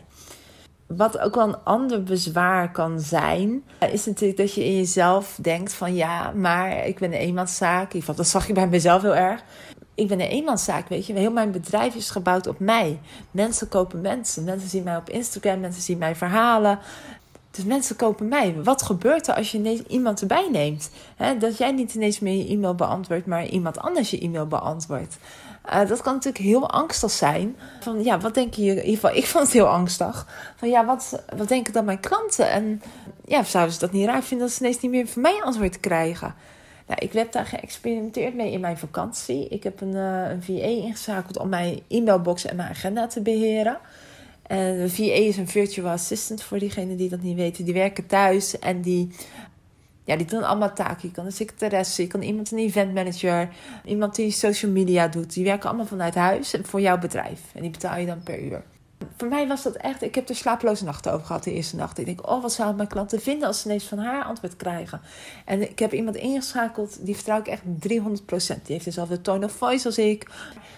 Wat 0.88 1.20
ook 1.20 1.36
wel 1.36 1.48
een 1.48 1.64
ander 1.64 2.04
bezwaar 2.04 2.72
kan 2.72 3.00
zijn, 3.00 3.64
is 3.92 4.06
natuurlijk 4.06 4.40
dat 4.40 4.54
je 4.54 4.66
in 4.66 4.76
jezelf 4.76 5.38
denkt 5.42 5.74
van 5.74 5.96
ja, 5.96 6.32
maar 6.32 6.88
ik 6.88 7.00
ben 7.00 7.14
een 7.14 7.20
eenmanszaak. 7.20 8.06
Dat 8.16 8.28
zag 8.28 8.48
ik 8.48 8.54
bij 8.54 8.68
mezelf 8.68 9.02
heel 9.02 9.16
erg. 9.16 9.44
Ik 9.96 10.08
ben 10.08 10.22
een 10.22 10.28
eenmanszaak, 10.28 10.88
weet 10.88 11.06
je. 11.06 11.14
Heel 11.14 11.32
mijn 11.32 11.52
bedrijf 11.52 11.96
is 11.96 12.10
gebouwd 12.10 12.48
op 12.48 12.60
mij. 12.60 13.00
Mensen 13.32 13.68
kopen 13.68 14.02
mensen. 14.02 14.44
Mensen 14.44 14.70
zien 14.70 14.84
mij 14.84 14.98
op 14.98 15.10
Instagram, 15.10 15.60
mensen 15.60 15.82
zien 15.82 15.98
mijn 15.98 16.16
verhalen. 16.16 16.80
Dus 17.52 17.64
mensen 17.64 17.96
kopen 17.96 18.28
mij. 18.28 18.56
Wat 18.64 18.82
gebeurt 18.82 19.28
er 19.28 19.36
als 19.36 19.52
je 19.52 19.58
ineens 19.58 19.82
iemand 19.82 20.22
erbij 20.22 20.48
neemt? 20.52 20.90
dat 21.40 21.58
jij 21.58 21.72
niet 21.72 21.94
ineens 21.94 22.20
meer 22.20 22.36
je 22.36 22.48
e-mail 22.48 22.76
beantwoordt, 22.76 23.26
maar 23.26 23.46
iemand 23.46 23.80
anders 23.80 24.10
je 24.10 24.20
e-mail 24.20 24.48
beantwoordt. 24.48 25.18
Uh, 25.74 25.88
dat 25.88 26.02
kan 26.02 26.14
natuurlijk 26.14 26.44
heel 26.44 26.70
angstig 26.70 27.12
zijn. 27.12 27.56
Van 27.80 28.04
ja, 28.04 28.20
wat 28.20 28.34
denk 28.34 28.54
je? 28.54 28.64
In 28.64 28.76
ieder 28.76 28.84
geval, 28.84 29.16
ik 29.16 29.26
vond 29.26 29.44
het 29.44 29.54
heel 29.54 29.68
angstig. 29.68 30.28
Van 30.56 30.70
ja, 30.70 30.86
wat, 30.86 31.24
wat 31.38 31.48
denken 31.48 31.74
dan 31.74 31.86
mijn 31.86 32.00
klanten? 32.00 32.50
En 32.50 32.82
ja, 33.26 33.44
zouden 33.44 33.74
ze 33.74 33.80
dat 33.80 33.92
niet 33.92 34.06
raar 34.06 34.24
vinden 34.24 34.48
dat 34.48 34.56
ze 34.56 34.64
ineens 34.64 34.82
niet 34.82 34.92
meer 34.92 35.08
van 35.08 35.22
mij 35.22 35.42
antwoord 35.44 35.80
krijgen? 35.80 36.36
Nou, 36.88 37.00
ik 37.00 37.14
heb 37.14 37.32
daar 37.32 37.46
geëxperimenteerd 37.46 38.34
mee 38.36 38.52
in 38.52 38.60
mijn 38.60 38.78
vakantie. 38.78 39.48
Ik 39.48 39.64
heb 39.64 39.82
een, 39.82 39.96
uh, 39.96 40.30
een 40.30 40.44
VA 40.44 40.66
ingeschakeld 40.66 41.38
om 41.38 41.50
mijn 41.50 41.80
e-mailbox 41.88 42.46
en 42.46 42.56
mijn 42.56 42.70
agenda 42.70 43.08
te 43.08 43.22
beheren. 43.22 43.78
En 44.48 44.78
de 44.78 44.90
VA 44.90 45.14
is 45.14 45.38
een 45.38 45.48
virtual 45.48 45.92
assistant 45.92 46.44
voor 46.44 46.60
diegenen 46.60 46.98
die 46.98 47.10
dat 47.10 47.22
niet 47.22 47.36
weten. 47.36 47.66
Die 47.66 47.74
werken 47.74 48.06
thuis 48.06 48.60
en 48.60 48.82
die, 48.82 49.12
ja, 50.04 50.16
die 50.16 50.26
doen 50.26 50.44
allemaal 50.44 50.74
taken. 50.74 51.08
Je 51.08 51.14
kan 51.14 51.26
een 51.26 51.32
secretaresse, 51.32 52.02
je 52.02 52.08
kan 52.08 52.22
iemand 52.22 52.52
een 52.52 52.58
event 52.58 52.94
manager, 52.94 53.50
iemand 53.86 54.16
die 54.16 54.32
social 54.32 54.72
media 54.72 55.08
doet. 55.08 55.34
Die 55.34 55.44
werken 55.44 55.68
allemaal 55.68 55.86
vanuit 55.86 56.16
huis 56.16 56.54
en 56.54 56.66
voor 56.66 56.82
jouw 56.82 56.98
bedrijf. 56.98 57.42
En 57.54 57.62
die 57.62 57.72
betaal 57.72 57.98
je 57.98 58.06
dan 58.06 58.24
per 58.24 58.42
uur. 58.42 58.64
Voor 59.18 59.28
mij 59.28 59.48
was 59.48 59.64
dat 59.64 59.76
echt, 59.76 60.02
ik 60.02 60.16
heb 60.16 60.30
er 60.30 60.36
slapeloze 60.36 60.84
nachten 60.84 61.14
over 61.14 61.26
gehad 61.26 61.44
de 61.44 61.54
eerste 61.54 61.76
nacht. 61.76 61.98
Ik 61.98 62.06
denk, 62.06 62.30
oh, 62.30 62.42
wat 62.42 62.54
zouden 62.54 62.78
mijn 62.78 62.90
klanten 62.90 63.22
vinden 63.22 63.48
als 63.48 63.62
ze 63.62 63.68
ineens 63.68 63.84
van 63.84 63.98
haar 63.98 64.24
antwoord 64.24 64.56
krijgen? 64.56 65.02
En 65.46 65.62
ik 65.70 65.80
heb 65.80 65.94
iemand 65.94 66.16
ingeschakeld, 66.16 67.06
die 67.06 67.16
vertrouw 67.16 67.40
ik 67.40 67.48
echt 67.48 67.62
300%. 67.64 67.68
Die 67.86 68.74
heeft 68.74 68.86
dezelfde 68.86 69.22
tone 69.22 69.46
of 69.46 69.52
voice 69.52 69.86
als 69.86 69.98
ik 69.98 70.30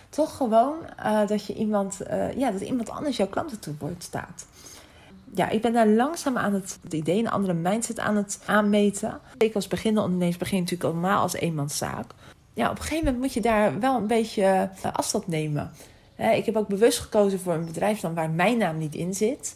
toch 0.10 0.38
gewoon 0.38 0.76
uh, 1.00 1.28
dat 1.28 1.46
je 1.46 1.54
iemand, 1.54 1.98
uh, 2.12 2.34
ja, 2.38 2.52
dat 2.52 2.62
iemand 2.62 2.90
anders 2.90 3.18
jouw 3.18 3.28
klanten 3.28 3.60
toewoord 3.60 4.04
staat. 4.04 4.46
Ja, 5.34 5.50
ik 5.50 5.62
ben 5.62 5.74
daar 5.74 5.88
langzaam 5.88 6.38
aan 6.38 6.54
het, 6.54 6.80
idee, 6.90 7.20
een 7.20 7.30
andere 7.30 7.54
mindset 7.54 8.00
aan 8.00 8.16
het 8.16 8.40
aanmeten. 8.46 9.20
Ik 9.38 9.56
als 9.56 9.68
beginnende 9.68 10.08
ondernemer 10.08 10.38
begin 10.38 10.60
natuurlijk 10.60 10.90
allemaal 10.90 11.22
als 11.22 11.34
eenmanszaak. 11.34 12.06
Ja, 12.54 12.70
op 12.70 12.76
een 12.76 12.82
gegeven 12.82 13.06
moment 13.06 13.24
moet 13.24 13.34
je 13.34 13.42
daar 13.42 13.80
wel 13.80 13.96
een 13.96 14.08
beetje 14.08 14.70
uh, 14.86 14.94
afstand 14.94 15.28
nemen. 15.28 15.72
Ik 16.18 16.46
heb 16.46 16.58
ook 16.58 16.68
bewust 16.68 17.00
gekozen 17.00 17.40
voor 17.40 17.54
een 17.54 17.66
bedrijf 17.66 18.02
waar 18.02 18.30
mijn 18.30 18.58
naam 18.58 18.78
niet 18.78 18.96
in 18.96 19.14
zit 19.14 19.56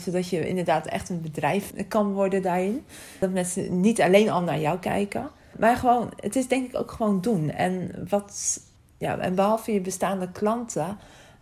zodat 0.00 0.28
je 0.28 0.48
inderdaad 0.48 0.86
echt 0.86 1.08
een 1.08 1.20
bedrijf 1.20 1.72
kan 1.88 2.12
worden 2.12 2.42
daarin. 2.42 2.84
Dat 3.20 3.30
mensen 3.30 3.80
niet 3.80 4.00
alleen 4.00 4.30
al 4.30 4.42
naar 4.42 4.60
jou 4.60 4.78
kijken. 4.78 5.30
Maar 5.58 5.76
gewoon, 5.76 6.10
het 6.16 6.36
is 6.36 6.48
denk 6.48 6.68
ik 6.68 6.78
ook 6.78 6.90
gewoon 6.90 7.20
doen. 7.20 7.50
En 7.50 8.06
wat 8.08 8.60
ja, 8.98 9.18
en 9.18 9.34
behalve 9.34 9.72
je 9.72 9.80
bestaande 9.80 10.30
klanten, 10.32 10.98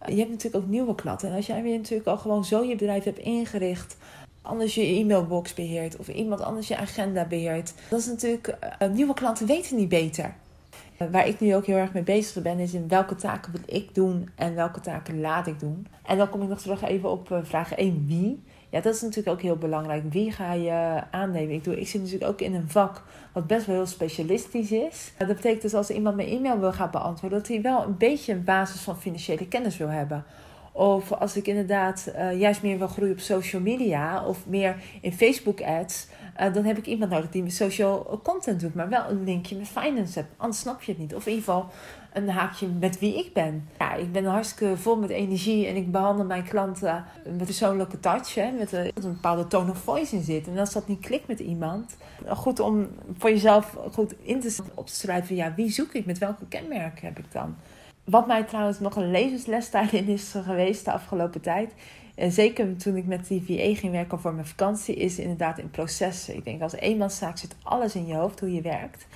je 0.06 0.16
hebt 0.16 0.30
natuurlijk 0.30 0.64
ook 0.64 0.70
nieuwe 0.70 0.94
klanten. 0.94 1.28
En 1.28 1.36
als 1.36 1.46
jij 1.46 1.62
weer 1.62 1.76
natuurlijk 1.76 2.08
al 2.08 2.18
gewoon 2.18 2.44
zo 2.44 2.64
je 2.64 2.76
bedrijf 2.76 3.04
hebt 3.04 3.18
ingericht, 3.18 3.96
anders 4.42 4.74
je 4.74 4.82
e-mailbox 4.82 5.54
beheert 5.54 5.96
of 5.96 6.08
iemand 6.08 6.40
anders 6.40 6.68
je 6.68 6.76
agenda 6.76 7.24
beheert, 7.24 7.72
dat 7.88 7.98
is 7.98 8.06
natuurlijk, 8.06 8.56
nieuwe 8.92 9.14
klanten 9.14 9.46
weten 9.46 9.76
niet 9.76 9.88
beter. 9.88 10.34
Uh, 11.02 11.12
waar 11.12 11.26
ik 11.26 11.40
nu 11.40 11.54
ook 11.54 11.66
heel 11.66 11.76
erg 11.76 11.92
mee 11.92 12.02
bezig 12.02 12.42
ben, 12.42 12.58
is 12.58 12.74
in 12.74 12.88
welke 12.88 13.14
taken 13.14 13.52
wil 13.52 13.60
ik 13.66 13.94
doen 13.94 14.28
en 14.34 14.54
welke 14.54 14.80
taken 14.80 15.20
laat 15.20 15.46
ik 15.46 15.60
doen. 15.60 15.86
En 16.06 16.18
dan 16.18 16.28
kom 16.28 16.42
ik 16.42 16.48
nog 16.48 16.60
terug 16.60 16.82
even 16.82 17.10
op 17.10 17.30
uh, 17.30 17.38
vraag 17.42 17.74
1, 17.74 18.04
wie. 18.06 18.42
Ja, 18.68 18.80
dat 18.80 18.94
is 18.94 19.00
natuurlijk 19.00 19.36
ook 19.36 19.42
heel 19.42 19.56
belangrijk. 19.56 20.02
Wie 20.10 20.32
ga 20.32 20.52
je 20.52 21.02
aannemen? 21.10 21.54
Ik, 21.54 21.64
doe, 21.64 21.80
ik 21.80 21.88
zit 21.88 22.00
natuurlijk 22.02 22.30
ook 22.30 22.40
in 22.40 22.54
een 22.54 22.70
vak 22.70 23.02
wat 23.32 23.46
best 23.46 23.66
wel 23.66 23.74
heel 23.74 23.86
specialistisch 23.86 24.72
is. 24.72 25.12
Dat 25.18 25.28
betekent 25.28 25.62
dus 25.62 25.74
als 25.74 25.90
iemand 25.90 26.16
mijn 26.16 26.28
e-mail 26.28 26.58
wil 26.58 26.72
gaan 26.72 26.90
beantwoorden, 26.90 27.38
dat 27.38 27.48
hij 27.48 27.62
wel 27.62 27.82
een 27.82 27.96
beetje 27.96 28.32
een 28.32 28.44
basis 28.44 28.80
van 28.80 28.96
financiële 28.96 29.48
kennis 29.48 29.76
wil 29.76 29.88
hebben. 29.88 30.24
Of 30.72 31.12
als 31.12 31.36
ik 31.36 31.46
inderdaad 31.46 32.12
uh, 32.16 32.40
juist 32.40 32.62
meer 32.62 32.78
wil 32.78 32.88
groeien 32.88 33.12
op 33.12 33.20
social 33.20 33.62
media 33.62 34.26
of 34.26 34.46
meer 34.46 34.76
in 35.00 35.12
Facebook 35.12 35.62
ads, 35.62 36.06
uh, 36.40 36.54
dan 36.54 36.64
heb 36.64 36.78
ik 36.78 36.86
iemand 36.86 37.10
nodig 37.10 37.30
die 37.30 37.42
mijn 37.42 37.54
social 37.54 38.20
content 38.22 38.60
doet, 38.60 38.74
maar 38.74 38.88
wel 38.88 39.10
een 39.10 39.24
linkje 39.24 39.56
met 39.56 39.68
finance 39.68 40.18
hebt. 40.18 40.30
Anders 40.36 40.60
snap 40.60 40.82
je 40.82 40.92
het 40.92 41.00
niet. 41.00 41.14
Of 41.14 41.26
in 41.26 41.32
ieder 41.32 41.44
geval 41.44 41.70
een 42.12 42.28
haakje 42.28 42.66
met 42.66 42.98
wie 42.98 43.18
ik 43.18 43.32
ben. 43.32 43.68
Ja, 43.78 43.94
ik 43.94 44.12
ben 44.12 44.24
hartstikke 44.24 44.76
vol 44.76 44.96
met 44.96 45.10
energie 45.10 45.66
en 45.66 45.76
ik 45.76 45.92
behandel 45.92 46.24
mijn 46.24 46.44
klanten 46.44 47.04
met 47.24 47.44
persoonlijke 47.44 48.00
touch, 48.00 48.34
hè, 48.34 48.50
met 48.50 48.72
een, 48.72 48.90
een 48.94 49.12
bepaalde 49.12 49.46
tone 49.46 49.70
of 49.70 49.78
voice 49.78 50.16
in 50.16 50.22
zit. 50.22 50.46
En 50.46 50.58
als 50.58 50.72
dat 50.72 50.88
niet 50.88 51.00
klikt 51.00 51.28
met 51.28 51.40
iemand, 51.40 51.96
goed 52.28 52.60
om 52.60 52.88
voor 53.18 53.30
jezelf 53.30 53.76
goed 53.92 54.14
in 54.22 54.40
te 54.40 54.56
op 54.74 54.86
te 54.86 54.94
schrijven, 54.94 55.36
ja, 55.36 55.52
wie 55.56 55.70
zoek 55.70 55.92
ik, 55.92 56.06
met 56.06 56.18
welke 56.18 56.46
kenmerken 56.48 57.06
heb 57.06 57.18
ik 57.18 57.32
dan? 57.32 57.56
Wat 58.04 58.26
mij 58.26 58.42
trouwens 58.42 58.80
nog 58.80 58.96
een 58.96 59.10
levensles 59.10 59.70
daarin 59.70 60.08
is 60.08 60.34
geweest 60.44 60.84
de 60.84 60.92
afgelopen 60.92 61.40
tijd. 61.40 61.72
En 62.14 62.32
zeker 62.32 62.76
toen 62.76 62.96
ik 62.96 63.06
met 63.06 63.28
die 63.28 63.42
VA 63.46 63.80
ging 63.80 63.92
werken 63.92 64.20
voor 64.20 64.34
mijn 64.34 64.46
vakantie, 64.46 64.94
is 64.94 65.18
inderdaad 65.18 65.58
in 65.58 65.70
processen. 65.70 66.36
Ik 66.36 66.44
denk 66.44 66.62
als 66.62 66.74
eenmanszaak 66.74 67.38
zit 67.38 67.56
alles 67.62 67.94
in 67.94 68.06
je 68.06 68.14
hoofd 68.14 68.40
hoe 68.40 68.52
je 68.52 68.60
werkt 68.60 69.06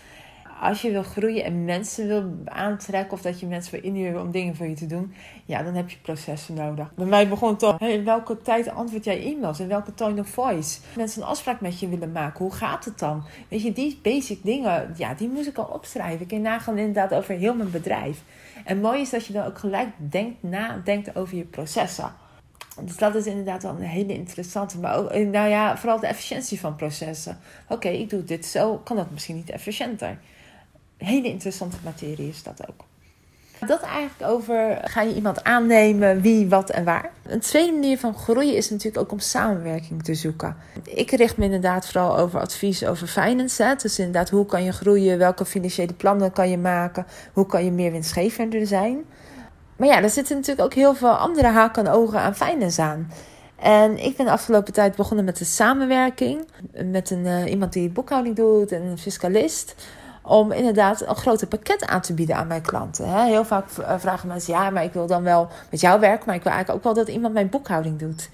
als 0.60 0.82
je 0.82 0.90
wil 0.90 1.02
groeien 1.02 1.44
en 1.44 1.64
mensen 1.64 2.06
wil 2.06 2.34
aantrekken 2.44 3.12
of 3.12 3.22
dat 3.22 3.40
je 3.40 3.46
mensen 3.46 3.72
wil 3.72 3.82
inhuren 3.82 4.20
om 4.20 4.30
dingen 4.30 4.56
voor 4.56 4.66
je 4.66 4.74
te 4.74 4.86
doen, 4.86 5.14
ja, 5.44 5.62
dan 5.62 5.74
heb 5.74 5.90
je 5.90 5.96
processen 6.02 6.54
nodig. 6.54 6.94
Bij 6.94 7.06
mij 7.06 7.28
begon 7.28 7.48
het 7.48 7.58
toch, 7.58 7.78
hey, 7.78 8.04
welke 8.04 8.42
tijd 8.42 8.68
antwoord 8.68 9.04
jij 9.04 9.24
e-mails? 9.24 9.60
In 9.60 9.68
welke 9.68 9.94
tone 9.94 10.20
of 10.20 10.28
voice? 10.28 10.78
Mensen 10.96 11.22
een 11.22 11.28
afspraak 11.28 11.60
met 11.60 11.80
je 11.80 11.88
willen 11.88 12.12
maken, 12.12 12.44
hoe 12.44 12.54
gaat 12.54 12.84
het 12.84 12.98
dan? 12.98 13.24
Weet 13.48 13.62
je, 13.62 13.72
die 13.72 13.98
basic 14.02 14.42
dingen, 14.42 14.94
ja, 14.96 15.14
die 15.14 15.28
moest 15.28 15.48
ik 15.48 15.58
al 15.58 15.64
opschrijven. 15.64 16.20
Ik 16.20 16.28
kan 16.28 16.40
nagaan 16.40 16.78
inderdaad 16.78 17.14
over 17.14 17.34
heel 17.34 17.54
mijn 17.54 17.70
bedrijf. 17.70 18.22
En 18.64 18.80
mooi 18.80 19.00
is 19.00 19.10
dat 19.10 19.26
je 19.26 19.32
dan 19.32 19.46
ook 19.46 19.58
gelijk 19.58 19.88
denkt, 19.96 20.42
nadenkt 20.42 21.16
over 21.16 21.36
je 21.36 21.44
processen. 21.44 22.24
Dus 22.82 22.96
dat 22.96 23.14
is 23.14 23.26
inderdaad 23.26 23.62
wel 23.62 23.72
een 23.72 23.82
hele 23.82 24.14
interessante. 24.14 24.78
Maar 24.78 24.96
ook, 24.96 25.08
eh, 25.08 25.28
nou 25.28 25.48
ja, 25.48 25.76
vooral 25.76 26.00
de 26.00 26.06
efficiëntie 26.06 26.60
van 26.60 26.76
processen. 26.76 27.38
Oké, 27.68 27.88
ik 27.88 28.10
doe 28.10 28.24
dit 28.24 28.46
zo, 28.46 28.76
kan 28.76 28.96
dat 28.96 29.10
misschien 29.10 29.36
niet 29.36 29.50
efficiënter? 29.50 30.18
Hele 30.96 31.28
interessante 31.28 31.76
materie 31.84 32.28
is 32.28 32.42
dat 32.42 32.68
ook. 32.68 32.84
Dat 33.66 33.80
eigenlijk 33.80 34.30
over 34.30 34.80
ga 34.84 35.02
je 35.02 35.14
iemand 35.14 35.44
aannemen, 35.44 36.20
wie, 36.20 36.48
wat 36.48 36.70
en 36.70 36.84
waar. 36.84 37.10
Een 37.22 37.40
tweede 37.40 37.72
manier 37.72 37.98
van 37.98 38.14
groeien 38.14 38.56
is 38.56 38.70
natuurlijk 38.70 38.98
ook 39.04 39.12
om 39.12 39.18
samenwerking 39.18 40.02
te 40.02 40.14
zoeken. 40.14 40.56
Ik 40.84 41.10
richt 41.10 41.36
me 41.36 41.44
inderdaad 41.44 41.86
vooral 41.86 42.18
over 42.18 42.40
advies 42.40 42.84
over 42.84 43.06
finance. 43.06 43.74
Dus 43.82 43.98
inderdaad, 43.98 44.30
hoe 44.30 44.46
kan 44.46 44.64
je 44.64 44.72
groeien? 44.72 45.18
Welke 45.18 45.44
financiële 45.44 45.92
plannen 45.92 46.32
kan 46.32 46.50
je 46.50 46.58
maken? 46.58 47.06
Hoe 47.32 47.46
kan 47.46 47.64
je 47.64 47.70
meer 47.70 47.92
winstgevender 47.92 48.66
zijn? 48.66 49.04
Maar 49.76 49.88
ja, 49.88 50.02
er 50.02 50.10
zitten 50.10 50.36
natuurlijk 50.36 50.66
ook 50.66 50.74
heel 50.74 50.94
veel 50.94 51.14
andere 51.14 51.48
haken 51.48 51.86
en 51.86 51.92
ogen 51.92 52.20
aan 52.20 52.34
finance 52.34 52.82
aan. 52.82 53.10
En 53.56 54.04
ik 54.04 54.16
ben 54.16 54.26
de 54.26 54.32
afgelopen 54.32 54.72
tijd 54.72 54.96
begonnen 54.96 55.24
met 55.24 55.40
een 55.40 55.46
samenwerking 55.46 56.46
met 56.84 57.10
een, 57.10 57.24
uh, 57.24 57.50
iemand 57.50 57.72
die 57.72 57.90
boekhouding 57.90 58.36
doet 58.36 58.72
en 58.72 58.82
een 58.82 58.98
fiscalist. 58.98 59.74
Om 60.22 60.52
inderdaad 60.52 61.00
een 61.00 61.16
groter 61.16 61.46
pakket 61.46 61.86
aan 61.86 62.00
te 62.00 62.14
bieden 62.14 62.36
aan 62.36 62.46
mijn 62.46 62.62
klanten. 62.62 63.24
Heel 63.24 63.44
vaak 63.44 63.70
eh, 63.70 63.94
vragen 63.98 64.28
mensen: 64.28 64.52
ja, 64.52 64.70
maar 64.70 64.84
ik 64.84 64.92
wil 64.92 65.06
dan 65.06 65.22
wel 65.22 65.48
met 65.70 65.80
jou 65.80 66.00
werken, 66.00 66.26
maar 66.26 66.34
ik 66.34 66.42
wil 66.42 66.52
eigenlijk 66.52 66.86
ook 66.86 66.94
wel 66.94 67.04
dat 67.04 67.14
iemand 67.14 67.34
mijn 67.34 67.48
boekhouding 67.48 67.98
doet. 67.98 68.30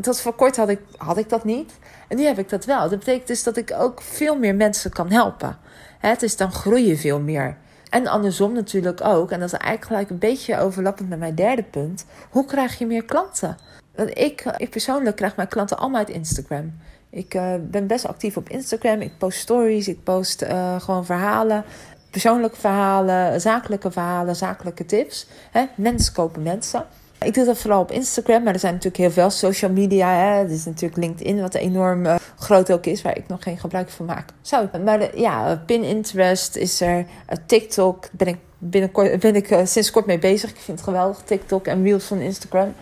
Tot 0.00 0.20
voor 0.20 0.34
kort 0.34 0.56
had 0.56 0.68
ik, 0.68 0.80
had 0.96 1.18
ik 1.18 1.28
dat 1.28 1.44
niet. 1.44 1.78
En 2.08 2.16
nu 2.16 2.24
heb 2.24 2.38
ik 2.38 2.48
dat 2.48 2.64
wel. 2.64 2.88
Dat 2.88 2.98
betekent 2.98 3.26
dus 3.26 3.42
dat 3.42 3.56
ik 3.56 3.74
ook 3.78 4.02
veel 4.02 4.38
meer 4.38 4.54
mensen 4.54 4.90
kan 4.90 5.10
helpen. 5.10 5.58
Het 5.98 6.22
is 6.22 6.36
dan 6.36 6.52
groeien 6.52 6.98
veel 6.98 7.20
meer. 7.20 7.56
En 7.94 8.06
andersom 8.06 8.52
natuurlijk 8.52 9.04
ook. 9.04 9.30
En 9.30 9.40
dat 9.40 9.52
is 9.52 9.58
eigenlijk 9.58 9.86
gelijk 9.86 10.10
een 10.10 10.18
beetje 10.18 10.58
overlappend 10.58 11.08
met 11.08 11.18
mijn 11.18 11.34
derde 11.34 11.62
punt. 11.62 12.04
Hoe 12.30 12.44
krijg 12.44 12.78
je 12.78 12.86
meer 12.86 13.04
klanten? 13.04 13.56
Want 13.94 14.18
ik, 14.18 14.44
ik 14.56 14.70
persoonlijk 14.70 15.16
krijg 15.16 15.36
mijn 15.36 15.48
klanten 15.48 15.78
allemaal 15.78 15.98
uit 15.98 16.10
Instagram. 16.10 16.72
Ik 17.10 17.34
uh, 17.34 17.54
ben 17.60 17.86
best 17.86 18.06
actief 18.06 18.36
op 18.36 18.48
Instagram. 18.48 19.00
Ik 19.00 19.18
post 19.18 19.38
stories, 19.38 19.88
ik 19.88 20.02
post 20.02 20.42
uh, 20.42 20.80
gewoon 20.80 21.04
verhalen. 21.04 21.64
Persoonlijke 22.10 22.60
verhalen, 22.60 23.40
zakelijke 23.40 23.90
verhalen, 23.90 24.36
zakelijke 24.36 24.86
tips. 24.86 25.26
Hè? 25.50 25.64
Mensen 25.74 26.14
kopen 26.14 26.42
mensen. 26.42 26.86
Ik 27.24 27.34
doe 27.34 27.44
dat 27.44 27.58
vooral 27.58 27.80
op 27.80 27.90
Instagram, 27.90 28.42
maar 28.42 28.52
er 28.52 28.58
zijn 28.58 28.72
natuurlijk 28.72 29.02
heel 29.02 29.10
veel 29.10 29.30
social 29.30 29.70
media. 29.70 30.08
Hè. 30.08 30.42
Er 30.44 30.50
is 30.50 30.64
natuurlijk 30.64 31.00
LinkedIn, 31.00 31.40
wat 31.40 31.54
enorm 31.54 32.06
uh, 32.06 32.14
groot 32.38 32.72
ook 32.72 32.86
is, 32.86 33.02
waar 33.02 33.16
ik 33.16 33.28
nog 33.28 33.42
geen 33.42 33.58
gebruik 33.58 33.90
van 33.90 34.06
maak. 34.06 34.28
Zo, 34.40 34.68
maar 34.84 34.98
de, 34.98 35.10
ja, 35.14 35.62
Pinterest 35.66 36.56
is 36.56 36.80
er, 36.80 36.98
uh, 36.98 37.04
TikTok 37.46 38.08
ben 38.12 38.26
ik, 38.26 38.36
binnenkort, 38.58 39.20
ben 39.20 39.36
ik 39.36 39.60
sinds 39.64 39.90
kort 39.90 40.06
mee 40.06 40.18
bezig. 40.18 40.50
Ik 40.50 40.56
vind 40.56 40.78
het 40.78 40.88
geweldig, 40.88 41.22
TikTok 41.24 41.66
en 41.66 41.82
Reels 41.82 42.04
van 42.04 42.18
Instagram. 42.18 42.74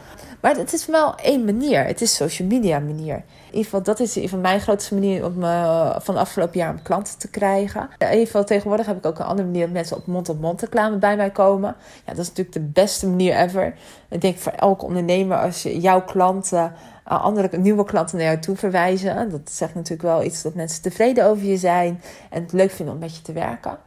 Maar 0.43 0.57
het 0.57 0.73
is 0.73 0.87
wel 0.87 1.15
één 1.15 1.45
manier. 1.45 1.85
Het 1.85 2.01
is 2.01 2.15
social 2.15 2.49
media 2.49 2.79
manier. 2.79 3.15
In 3.15 3.25
ieder 3.59 3.65
geval, 3.65 3.83
dat 3.83 4.01
is 4.01 4.17
een 4.17 4.29
van 4.29 4.41
mijn 4.41 4.61
grootste 4.61 4.95
manieren 4.95 5.27
om 5.27 5.43
uh, 5.43 5.97
van 5.99 6.17
afgelopen 6.17 6.59
jaar 6.59 6.71
om 6.71 6.83
klanten 6.83 7.19
te 7.19 7.29
krijgen. 7.29 7.89
In 7.99 8.11
ieder 8.11 8.27
geval, 8.27 8.45
tegenwoordig 8.45 8.87
heb 8.87 8.97
ik 8.97 9.07
ook 9.07 9.19
een 9.19 9.25
andere 9.25 9.49
manier 9.49 9.65
dat 9.65 9.73
mensen 9.73 9.97
op 9.97 10.07
mond-op-mond 10.07 10.61
reclame 10.61 10.97
bij 10.97 11.17
mij 11.17 11.31
komen. 11.31 11.77
Ja, 12.07 12.13
dat 12.15 12.19
is 12.19 12.29
natuurlijk 12.29 12.57
de 12.57 12.81
beste 12.81 13.09
manier 13.09 13.37
ever. 13.37 13.75
Ik 14.09 14.21
denk 14.21 14.39
voor 14.39 14.53
elke 14.53 14.85
ondernemer, 14.85 15.39
als 15.39 15.63
je 15.63 15.81
jouw 15.81 16.05
klanten, 16.05 16.73
uh, 17.09 17.25
andere 17.25 17.59
nieuwe 17.59 17.85
klanten 17.85 18.17
naar 18.17 18.27
jou 18.27 18.39
toe 18.39 18.57
verwijzen. 18.57 19.31
Dat 19.31 19.51
zegt 19.51 19.75
natuurlijk 19.75 20.03
wel 20.03 20.23
iets 20.23 20.43
dat 20.43 20.55
mensen 20.55 20.83
tevreden 20.83 21.27
over 21.27 21.45
je 21.45 21.57
zijn 21.57 22.03
en 22.31 22.43
het 22.43 22.53
leuk 22.53 22.71
vinden 22.71 22.95
om 22.95 23.01
met 23.01 23.17
je 23.17 23.23
te 23.23 23.33
werken. 23.33 23.79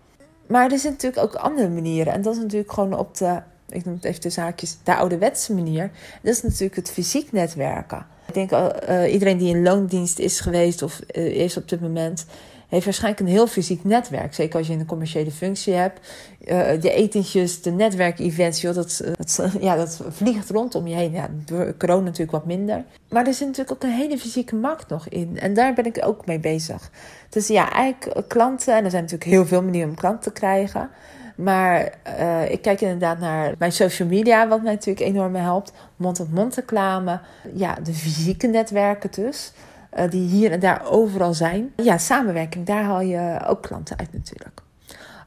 Maar 0.48 0.72
er 0.72 0.80
zijn 0.80 0.94
natuurlijk 0.94 1.24
ook 1.24 1.36
andere 1.36 1.70
manieren. 1.70 2.14
En 2.14 2.22
dat 2.22 2.36
is 2.36 2.42
natuurlijk 2.42 2.72
gewoon 2.72 2.98
op 2.98 3.18
de 3.18 3.42
ik 3.70 3.86
noem 3.86 3.94
het 3.94 4.04
even 4.04 4.22
de 4.22 4.30
zaakjes, 4.30 4.78
de 4.84 4.96
ouderwetse 4.96 5.54
manier. 5.54 5.92
Dat 6.22 6.34
is 6.34 6.42
natuurlijk 6.42 6.76
het 6.76 6.92
fysiek 6.92 7.32
netwerken. 7.32 8.06
Ik 8.28 8.34
denk 8.34 8.52
uh, 8.52 9.14
iedereen 9.14 9.38
die 9.38 9.56
in 9.56 9.64
loondienst 9.64 10.20
is 10.20 10.40
geweest 10.40 10.82
of 10.82 11.00
uh, 11.16 11.26
is 11.26 11.58
op 11.58 11.70
dit 11.70 11.82
moment, 11.82 12.26
heeft 12.68 12.86
waarschijnlijk 12.86 13.24
een 13.24 13.36
heel 13.36 13.48
fysiek 13.48 13.84
netwerk. 13.84 14.34
Zeker 14.34 14.58
als 14.58 14.68
je 14.68 14.74
een 14.74 14.86
commerciële 14.86 15.32
functie 15.32 15.74
hebt. 15.74 16.00
Uh, 16.40 16.82
de 16.82 16.92
etentjes, 16.92 17.62
de 17.62 17.72
netwerkevents, 17.72 18.62
joh, 18.62 18.76
dat, 18.76 19.04
dat, 19.18 19.52
ja, 19.60 19.76
dat 19.76 20.02
vliegt 20.10 20.50
rondom 20.50 20.88
je 20.88 20.96
heen. 20.96 21.12
Ja, 21.12 21.30
door 21.46 21.78
corona 21.78 22.04
natuurlijk 22.04 22.32
wat 22.32 22.46
minder. 22.46 22.84
Maar 23.10 23.28
er 23.28 23.34
zit 23.34 23.48
natuurlijk 23.48 23.76
ook 23.76 23.84
een 23.84 23.98
hele 23.98 24.18
fysieke 24.18 24.56
markt 24.56 24.90
nog 24.90 25.08
in. 25.08 25.40
En 25.40 25.54
daar 25.54 25.74
ben 25.74 25.86
ik 25.86 26.00
ook 26.06 26.26
mee 26.26 26.40
bezig. 26.40 26.92
Dus 27.30 27.48
ja, 27.48 27.72
eigenlijk 27.72 28.28
klanten, 28.28 28.76
en 28.76 28.84
er 28.84 28.90
zijn 28.90 29.04
natuurlijk 29.04 29.30
heel 29.30 29.46
veel 29.46 29.64
manieren 29.64 29.90
om 29.90 29.96
klanten 29.96 30.34
te 30.34 30.40
krijgen. 30.40 30.90
Maar 31.36 31.94
uh, 32.20 32.52
ik 32.52 32.62
kijk 32.62 32.82
inderdaad 32.82 33.20
naar 33.20 33.54
mijn 33.58 33.72
social 33.72 34.08
media, 34.08 34.48
wat 34.48 34.62
mij 34.62 34.74
natuurlijk 34.74 35.06
enorm 35.06 35.36
helpt. 35.36 35.74
Mond-op-mond 35.96 36.56
reclame. 36.56 37.20
Ja, 37.54 37.78
de 37.84 37.94
fysieke 37.94 38.48
netwerken 38.48 39.12
dus. 39.12 39.54
Uh, 39.98 40.10
die 40.10 40.28
hier 40.28 40.52
en 40.52 40.60
daar 40.60 40.82
overal 40.90 41.34
zijn. 41.34 41.74
Ja, 41.76 41.98
samenwerking, 41.98 42.66
daar 42.66 42.84
haal 42.84 43.02
je 43.02 43.40
ook 43.48 43.62
klanten 43.62 43.98
uit 43.98 44.14
natuurlijk. 44.14 44.62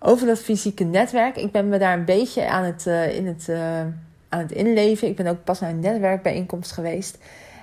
Over 0.01 0.27
dat 0.27 0.39
fysieke 0.39 0.85
netwerk, 0.85 1.37
ik 1.37 1.53
ben 1.53 1.69
me 1.69 1.79
daar 1.79 1.99
een 1.99 2.05
beetje 2.05 2.49
aan 2.49 2.65
het, 2.65 2.87
uh, 2.87 3.15
in 3.17 3.27
het, 3.27 3.49
aan 4.29 4.41
het 4.41 4.53
inleven. 4.53 5.09
Ik 5.09 5.17
ben 5.17 5.27
ook 5.27 5.45
pas 5.45 5.61
naar 5.61 5.71
een 5.71 5.81
netwerkbijeenkomst 5.81 6.73
geweest. 6.73 7.19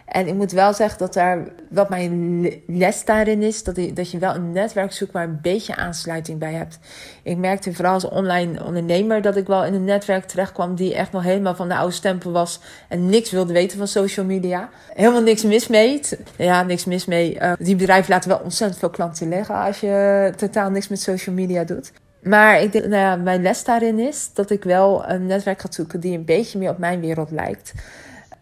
En 0.05 0.27
ik 0.27 0.33
moet 0.33 0.51
wel 0.51 0.73
zeggen 0.73 0.99
dat 0.99 1.13
daar, 1.13 1.47
wat 1.69 1.89
mijn 1.89 2.47
les 2.67 3.05
daarin 3.05 3.43
is, 3.43 3.63
dat, 3.63 3.75
je, 3.75 3.93
dat 3.93 4.11
je 4.11 4.17
wel 4.17 4.35
een 4.35 4.51
netwerk 4.51 4.91
zoekt 4.91 5.11
waar 5.11 5.23
een 5.23 5.39
beetje 5.41 5.75
aansluiting 5.75 6.39
bij 6.39 6.53
hebt. 6.53 6.79
Ik 7.23 7.37
merkte 7.37 7.73
vooral 7.73 7.93
als 7.93 8.09
online 8.09 8.63
ondernemer 8.63 9.21
dat 9.21 9.35
ik 9.35 9.47
wel 9.47 9.65
in 9.65 9.73
een 9.73 9.83
netwerk 9.83 10.25
terecht 10.25 10.51
kwam 10.51 10.75
die 10.75 10.95
echt 10.95 11.11
nog 11.11 11.23
helemaal 11.23 11.55
van 11.55 11.67
de 11.67 11.75
oude 11.75 11.93
stempel 11.93 12.31
was 12.31 12.59
en 12.89 13.09
niks 13.09 13.31
wilde 13.31 13.53
weten 13.53 13.77
van 13.77 13.87
social 13.87 14.25
media. 14.25 14.69
Helemaal 14.93 15.21
niks 15.21 15.43
mis 15.43 15.67
mee. 15.67 16.01
Ja, 16.37 16.63
niks 16.63 16.85
mis 16.85 17.05
mee. 17.05 17.35
Uh, 17.41 17.53
die 17.59 17.75
bedrijven 17.75 18.11
laten 18.11 18.29
wel 18.29 18.39
ontzettend 18.39 18.79
veel 18.79 18.89
klanten 18.89 19.29
leggen 19.29 19.55
als 19.55 19.79
je 19.79 20.33
totaal 20.35 20.69
niks 20.69 20.87
met 20.87 21.01
social 21.01 21.35
media 21.35 21.63
doet. 21.63 21.91
Maar 22.23 22.61
ik 22.61 22.71
denk, 22.71 22.85
nou 22.85 23.01
ja, 23.01 23.15
mijn 23.15 23.41
les 23.41 23.63
daarin 23.63 23.99
is 23.99 24.29
dat 24.33 24.49
ik 24.49 24.63
wel 24.63 25.09
een 25.09 25.25
netwerk 25.25 25.61
ga 25.61 25.67
zoeken 25.71 25.99
die 25.99 26.17
een 26.17 26.25
beetje 26.25 26.59
meer 26.59 26.69
op 26.69 26.77
mijn 26.77 26.99
wereld 26.99 27.31
lijkt 27.31 27.73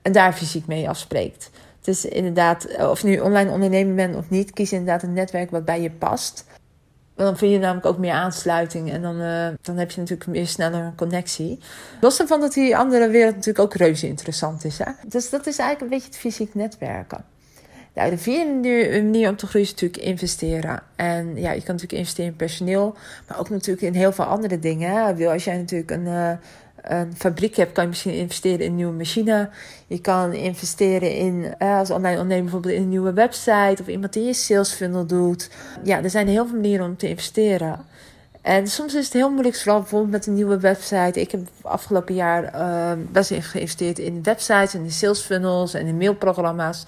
en 0.03 0.11
daar 0.11 0.33
fysiek 0.33 0.67
mee 0.67 0.89
afspreekt. 0.89 1.49
Dus 1.81 2.05
inderdaad, 2.05 2.63
eh, 2.65 2.89
of 2.89 3.03
nu 3.03 3.19
online 3.19 3.51
ondernemer 3.51 3.95
bent 3.95 4.15
of 4.15 4.29
niet, 4.29 4.51
kies 4.51 4.71
inderdaad 4.71 5.03
een 5.03 5.13
netwerk 5.13 5.51
wat 5.51 5.65
bij 5.65 5.81
je 5.81 5.91
past. 5.91 6.45
Dan 7.15 7.37
vind 7.37 7.51
je 7.51 7.59
namelijk 7.59 7.85
ook 7.85 7.97
meer 7.97 8.11
aansluiting 8.11 8.91
en 8.91 9.01
dan, 9.01 9.21
uh, 9.21 9.47
dan 9.61 9.77
heb 9.77 9.91
je 9.91 9.99
natuurlijk 9.99 10.29
meer 10.29 10.47
sneller 10.47 10.79
een 10.79 10.95
connectie. 10.95 11.59
Los 12.01 12.17
daarvan 12.17 12.39
dat 12.39 12.53
die 12.53 12.77
andere 12.77 13.09
wereld 13.09 13.35
natuurlijk 13.35 13.65
ook 13.65 13.73
reuze 13.73 14.07
interessant 14.07 14.65
is. 14.65 14.77
Hè? 14.77 14.91
Dus 15.07 15.29
dat 15.29 15.47
is 15.47 15.57
eigenlijk 15.57 15.81
een 15.81 15.97
beetje 15.97 16.11
het 16.11 16.17
fysiek 16.17 16.55
netwerken. 16.55 17.25
Nou, 17.93 18.09
de 18.09 18.17
vierde 18.17 19.01
manier 19.03 19.29
om 19.29 19.35
te 19.35 19.47
groeien 19.47 19.67
is 19.67 19.73
natuurlijk 19.73 20.03
investeren. 20.03 20.83
En 20.95 21.35
ja, 21.35 21.51
je 21.51 21.63
kan 21.63 21.75
natuurlijk 21.75 21.99
investeren 21.99 22.31
in 22.31 22.37
personeel, 22.37 22.95
maar 23.27 23.39
ook 23.39 23.49
natuurlijk 23.49 23.85
in 23.85 23.93
heel 23.93 24.11
veel 24.11 24.25
andere 24.25 24.59
dingen. 24.59 25.27
Als 25.31 25.43
jij 25.43 25.57
natuurlijk 25.57 25.91
een, 25.91 26.39
een 26.83 27.13
fabriek 27.15 27.55
hebt, 27.55 27.71
kan 27.71 27.83
je 27.83 27.89
misschien 27.89 28.13
investeren 28.13 28.59
in 28.59 28.69
een 28.69 28.75
nieuwe 28.75 28.93
machine. 28.93 29.49
Je 29.87 30.01
kan 30.01 30.33
investeren 30.33 31.15
in, 31.15 31.55
als 31.57 31.89
online 31.89 32.15
ondernemer 32.15 32.43
bijvoorbeeld, 32.43 32.73
in 32.73 32.81
een 32.81 32.89
nieuwe 32.89 33.13
website 33.13 33.77
of 33.81 33.87
iemand 33.87 34.13
die 34.13 34.25
je 34.25 34.33
sales 34.33 34.71
funnel 34.71 35.05
doet. 35.05 35.49
Ja, 35.83 36.03
er 36.03 36.09
zijn 36.09 36.27
heel 36.27 36.47
veel 36.47 36.55
manieren 36.55 36.85
om 36.85 36.97
te 36.97 37.09
investeren. 37.09 37.85
En 38.41 38.67
soms 38.67 38.93
is 38.93 39.05
het 39.05 39.13
heel 39.13 39.29
moeilijk, 39.29 39.55
vooral 39.55 39.79
bijvoorbeeld 39.79 40.11
met 40.11 40.27
een 40.27 40.33
nieuwe 40.33 40.59
website. 40.59 41.21
Ik 41.21 41.31
heb 41.31 41.41
afgelopen 41.61 42.15
jaar 42.15 42.55
uh, 42.55 42.91
best 43.11 43.33
geïnvesteerd 43.33 43.99
in 43.99 44.23
websites 44.23 44.73
en 44.73 44.83
in 44.83 44.91
sales 44.91 45.19
funnels 45.19 45.73
en 45.73 45.87
in 45.87 45.97
mailprogramma's 45.97 46.85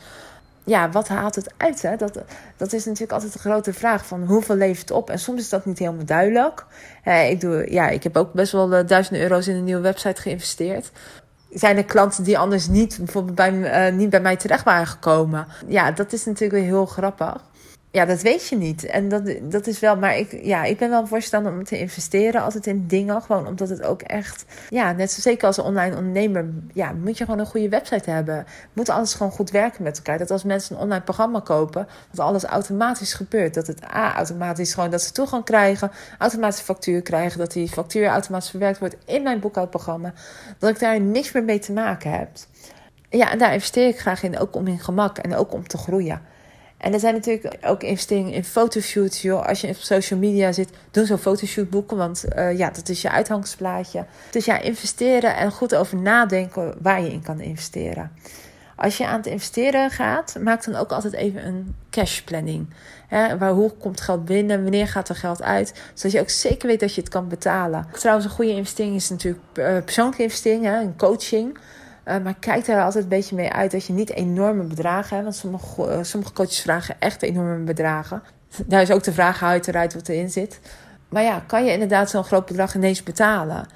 ja, 0.66 0.90
wat 0.90 1.08
haalt 1.08 1.36
het 1.36 1.54
uit? 1.58 1.82
Hè? 1.82 1.96
Dat, 1.96 2.20
dat 2.58 2.74
is 2.74 2.86
natuurlijk 2.86 3.12
altijd 3.12 3.34
de 3.34 3.40
grote 3.40 3.74
vraag 3.74 4.06
van 4.06 4.24
hoeveel 4.24 4.56
levert 4.56 4.90
het 4.90 4.98
op? 4.98 5.10
En 5.10 5.20
soms 5.20 5.42
is 5.42 5.50
dat 5.50 5.66
niet 5.66 5.80
helemaal 5.80 6.06
duidelijk. 6.06 6.66
Eh, 7.04 7.30
ik, 7.30 7.42
doe, 7.42 7.72
ja, 7.72 7.90
ik 7.90 8.04
heb 8.04 8.18
ook 8.18 8.34
best 8.34 8.52
wel 8.52 8.74
uh, 8.74 8.88
duizenden 8.88 9.22
euro's 9.22 9.48
in 9.48 9.56
een 9.56 9.64
nieuwe 9.64 9.82
website 9.82 10.22
geïnvesteerd. 10.22 10.92
Zijn 11.50 11.78
er 11.78 11.86
klanten 11.86 12.24
die 12.24 12.38
anders 12.38 12.68
niet, 12.68 12.98
bijvoorbeeld 12.98 13.36
bij, 13.36 13.90
uh, 13.90 13.98
niet 13.98 14.10
bij 14.10 14.22
mij 14.22 14.36
terecht 14.36 14.64
waren 14.64 14.88
gekomen? 14.88 15.48
Ja, 15.68 15.92
dat 15.92 16.14
is 16.14 16.26
natuurlijk 16.26 16.64
heel 16.64 16.86
grappig. 16.86 17.42
Ja, 17.96 18.06
dat 18.06 18.22
weet 18.22 18.48
je 18.48 18.58
niet. 18.58 18.86
En 18.86 19.10
dat, 19.10 19.36
dat 19.42 19.68
is 19.68 19.80
wel, 19.80 19.98
maar 19.98 20.18
ik, 20.18 20.40
ja, 20.44 20.64
ik 20.64 20.78
ben 20.78 20.90
wel 20.90 21.08
voorstander 21.08 21.52
om 21.52 21.64
te 21.64 21.80
investeren 21.80 22.42
altijd 22.42 22.68
in 22.68 22.88
dingen. 22.88 23.22
Gewoon 23.22 23.48
omdat 23.48 23.70
het 23.70 23.84
ook 23.84 24.02
echt, 24.02 24.46
ja, 24.70 24.92
net 24.92 25.12
zo 25.12 25.22
zeker 25.22 25.48
als 25.48 25.58
een 25.58 25.64
online 25.64 25.96
ondernemer, 25.96 26.46
ja, 26.74 26.92
moet 26.92 27.18
je 27.18 27.24
gewoon 27.24 27.40
een 27.40 27.46
goede 27.46 27.70
website 27.70 28.10
hebben. 28.10 28.46
Moet 28.74 28.90
alles 28.90 29.14
gewoon 29.14 29.32
goed 29.32 29.52
werken 29.52 29.84
met 29.84 29.98
elkaar. 29.98 30.18
Dat 30.18 30.32
als 30.32 30.44
mensen 30.44 30.76
een 30.76 30.82
online 30.82 31.04
programma 31.04 31.40
kopen, 31.40 31.88
dat 32.12 32.26
alles 32.26 32.44
automatisch 32.44 33.14
gebeurt. 33.14 33.54
Dat 33.54 33.68
het 33.68 33.84
A, 33.84 34.16
automatisch 34.16 34.74
gewoon 34.74 34.90
dat 34.90 35.02
ze 35.02 35.12
toegang 35.12 35.44
krijgen, 35.44 35.92
automatisch 36.18 36.62
factuur 36.62 37.02
krijgen, 37.02 37.40
dat 37.40 37.52
die 37.52 37.68
factuur 37.68 38.08
automatisch 38.08 38.50
verwerkt 38.50 38.80
wordt 38.80 38.96
in 39.06 39.24
mijn 39.24 39.40
boekhoudprogramma. 39.40 40.14
Dat 40.60 40.70
ik 40.70 40.80
daar 40.80 41.02
niks 41.02 41.32
meer 41.32 41.44
mee 41.44 41.60
te 41.60 41.72
maken 41.72 42.12
heb. 42.12 42.30
Ja, 43.10 43.32
en 43.32 43.38
daar 43.38 43.54
investeer 43.54 43.88
ik 43.88 44.00
graag 44.00 44.24
in, 44.24 44.40
ook 44.40 44.56
om 44.56 44.68
in 44.68 44.80
gemak 44.80 45.18
en 45.18 45.36
ook 45.36 45.54
om 45.54 45.68
te 45.68 45.78
groeien. 45.78 46.34
En 46.86 46.94
er 46.94 47.00
zijn 47.00 47.14
natuurlijk 47.14 47.58
ook 47.62 47.84
investeringen 47.84 48.34
in 48.34 48.44
fotoshoots. 48.44 49.22
Joh. 49.22 49.48
Als 49.48 49.62
je 49.62 49.68
op 49.68 49.76
social 49.76 50.20
media 50.20 50.52
zit, 50.52 50.70
doe 50.92 51.06
zo'n 51.06 51.18
fotoshoot 51.18 51.70
boeken. 51.70 51.98
Want 51.98 52.26
uh, 52.36 52.58
ja, 52.58 52.70
dat 52.70 52.90
is 52.90 53.02
je 53.02 53.10
uitgangsplaatje. 53.10 54.06
Dus 54.32 54.46
ja, 54.46 54.60
investeren 54.60 55.36
en 55.36 55.52
goed 55.52 55.76
over 55.76 55.98
nadenken 55.98 56.74
waar 56.82 57.02
je 57.02 57.12
in 57.12 57.22
kan 57.22 57.40
investeren. 57.40 58.12
Als 58.76 58.98
je 58.98 59.08
aan 59.08 59.18
het 59.18 59.26
investeren 59.26 59.90
gaat, 59.90 60.36
maak 60.40 60.66
dan 60.66 60.76
ook 60.76 60.92
altijd 60.92 61.14
even 61.14 61.46
een 61.46 61.76
cash 61.90 62.20
planning. 62.20 62.68
waar, 63.10 63.52
hoe 63.52 63.72
komt 63.72 64.02
geld 64.02 64.26
binnen? 64.26 64.62
Wanneer 64.62 64.88
gaat 64.88 65.10
er 65.10 65.16
geld 65.16 65.42
uit? 65.42 65.74
Zodat 65.94 66.12
je 66.12 66.20
ook 66.20 66.30
zeker 66.30 66.68
weet 66.68 66.80
dat 66.80 66.96
je 66.96 67.02
het 67.02 67.10
kan 67.10 67.28
betalen. 67.28 67.88
Trouwens, 67.92 68.26
een 68.26 68.34
goede 68.36 68.52
investering 68.52 68.96
is 68.96 69.10
natuurlijk 69.10 69.44
uh, 69.54 69.78
persoonlijke 69.84 70.24
investering, 70.24 70.64
hè, 70.64 70.80
een 70.80 70.98
coaching. 70.98 71.58
Uh, 72.06 72.18
maar 72.24 72.36
kijk 72.40 72.66
daar 72.66 72.84
altijd 72.84 73.04
een 73.04 73.10
beetje 73.10 73.36
mee 73.36 73.52
uit 73.52 73.72
dat 73.72 73.86
je 73.86 73.94
niet 73.94 74.14
enorme 74.14 74.64
bedragen 74.64 75.10
hebt. 75.10 75.24
Want 75.24 75.36
sommige, 75.36 75.98
uh, 75.98 76.04
sommige 76.04 76.34
coaches 76.34 76.62
vragen 76.62 76.96
echt 77.00 77.22
enorme 77.22 77.64
bedragen. 77.64 78.24
Daar 78.66 78.82
is 78.82 78.92
ook 78.92 79.04
de 79.04 79.14
vraag 79.14 79.44
uiteraard 79.44 79.94
wat 79.94 80.08
erin 80.08 80.30
zit. 80.30 80.60
Maar 81.10 81.24
ja, 81.24 81.44
kan 81.48 81.66
je 81.66 81.72
inderdaad 81.72 82.10
zo'n 82.10 82.24
groot 82.24 82.46
bedrag 82.46 82.76
ineens 82.76 83.04
betalen? 83.04 83.68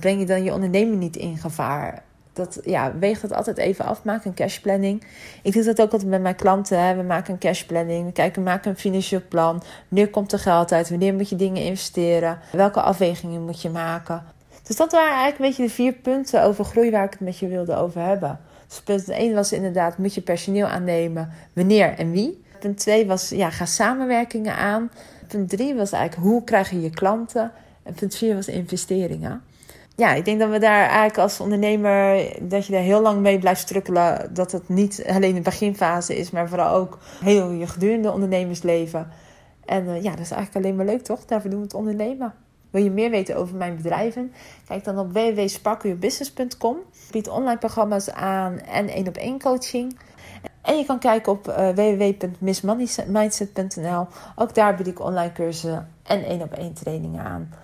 Breng 0.00 0.18
je 0.18 0.26
dan 0.26 0.44
je 0.44 0.52
onderneming 0.52 0.98
niet 0.98 1.16
in 1.16 1.38
gevaar? 1.38 2.02
Dat, 2.32 2.58
ja, 2.64 2.98
weeg 2.98 3.20
dat 3.20 3.32
altijd 3.32 3.58
even 3.58 3.84
af. 3.84 4.04
Maak 4.04 4.24
een 4.24 4.34
cashplanning. 4.34 5.06
Ik 5.42 5.52
doe 5.52 5.64
dat 5.64 5.80
ook 5.80 5.92
altijd 5.92 6.10
met 6.10 6.20
mijn 6.20 6.34
klanten. 6.34 6.96
We 6.96 7.02
maken 7.02 7.32
een 7.32 7.38
cashplanning. 7.38 8.06
We 8.06 8.12
kijken, 8.12 8.42
maken 8.42 8.70
een 8.70 8.76
financieel 8.76 9.22
plan. 9.28 9.62
Wanneer 9.88 10.10
komt 10.10 10.32
er 10.32 10.38
geld 10.38 10.72
uit? 10.72 10.90
Wanneer 10.90 11.14
moet 11.14 11.28
je 11.28 11.36
dingen 11.36 11.62
investeren? 11.62 12.38
Welke 12.52 12.80
afwegingen 12.80 13.44
moet 13.44 13.62
je 13.62 13.70
maken? 13.70 14.24
Dus 14.66 14.76
dat 14.76 14.92
waren 14.92 15.14
eigenlijk 15.14 15.38
een 15.38 15.46
beetje 15.46 15.62
de 15.62 15.82
vier 15.82 15.92
punten 15.92 16.42
over 16.42 16.64
groei 16.64 16.90
waar 16.90 17.04
ik 17.04 17.10
het 17.10 17.20
met 17.20 17.38
je 17.38 17.48
wilde 17.48 17.76
over 17.76 18.00
hebben. 18.00 18.40
Dus 18.68 18.80
punt 18.80 19.08
1 19.08 19.34
was 19.34 19.52
inderdaad, 19.52 19.98
moet 19.98 20.14
je 20.14 20.20
personeel 20.20 20.66
aannemen, 20.66 21.30
wanneer 21.52 21.98
en 21.98 22.10
wie. 22.10 22.44
Punt 22.60 22.78
2 22.78 23.06
was, 23.06 23.28
ja, 23.28 23.50
ga 23.50 23.64
samenwerkingen 23.64 24.56
aan. 24.56 24.90
Punt 25.28 25.48
3 25.48 25.74
was 25.74 25.92
eigenlijk, 25.92 26.28
hoe 26.28 26.44
krijg 26.44 26.70
je 26.70 26.80
je 26.80 26.90
klanten? 26.90 27.52
En 27.82 27.94
punt 27.94 28.16
4 28.16 28.34
was 28.34 28.48
investeringen. 28.48 29.42
Ja, 29.96 30.14
ik 30.14 30.24
denk 30.24 30.40
dat 30.40 30.50
we 30.50 30.58
daar 30.58 30.82
eigenlijk 30.82 31.18
als 31.18 31.40
ondernemer, 31.40 32.28
dat 32.40 32.66
je 32.66 32.72
daar 32.72 32.82
heel 32.82 33.02
lang 33.02 33.20
mee 33.20 33.38
blijft 33.38 33.60
strukkelen. 33.60 34.30
Dat 34.34 34.52
het 34.52 34.68
niet 34.68 35.04
alleen 35.06 35.34
de 35.34 35.40
beginfase 35.40 36.16
is, 36.16 36.30
maar 36.30 36.48
vooral 36.48 36.74
ook 36.74 36.98
heel 37.20 37.50
je 37.50 37.66
gedurende 37.66 38.12
ondernemersleven. 38.12 39.08
En 39.64 39.84
uh, 39.84 40.02
ja, 40.02 40.10
dat 40.10 40.20
is 40.20 40.30
eigenlijk 40.30 40.64
alleen 40.64 40.76
maar 40.76 40.86
leuk, 40.86 41.02
toch? 41.02 41.24
Daarvoor 41.24 41.50
doen 41.50 41.58
we 41.58 41.64
het 41.64 41.74
ondernemen. 41.74 42.34
Wil 42.76 42.84
je 42.84 42.90
meer 42.90 43.10
weten 43.10 43.36
over 43.36 43.56
mijn 43.56 43.76
bedrijven? 43.76 44.32
Kijk 44.66 44.84
dan 44.84 44.98
op 44.98 45.12
www.sparkleyourbusiness.com. 45.12 46.76
Ik 46.76 47.10
bied 47.10 47.28
online 47.28 47.58
programma's 47.58 48.10
aan 48.10 48.58
en 48.58 48.88
één 48.88 49.08
op 49.08 49.16
één 49.16 49.38
coaching. 49.38 49.98
En 50.62 50.76
je 50.76 50.84
kan 50.84 50.98
kijken 50.98 51.32
op 51.32 51.48
uh, 51.48 51.68
www.missmoneymindset.nl. 51.68 54.06
Ook 54.34 54.54
daar 54.54 54.74
bied 54.74 54.86
ik 54.86 55.00
online 55.00 55.32
cursussen 55.32 55.90
en 56.02 56.24
één 56.24 56.42
op 56.42 56.52
één 56.52 56.72
trainingen 56.72 57.24
aan. 57.24 57.54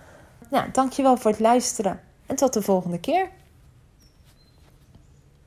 Nou, 0.49 0.65
dankjewel 0.71 1.17
voor 1.17 1.31
het 1.31 1.39
luisteren 1.39 1.99
en 2.25 2.35
tot 2.35 2.53
de 2.53 2.61
volgende 2.61 2.99
keer. 2.99 3.29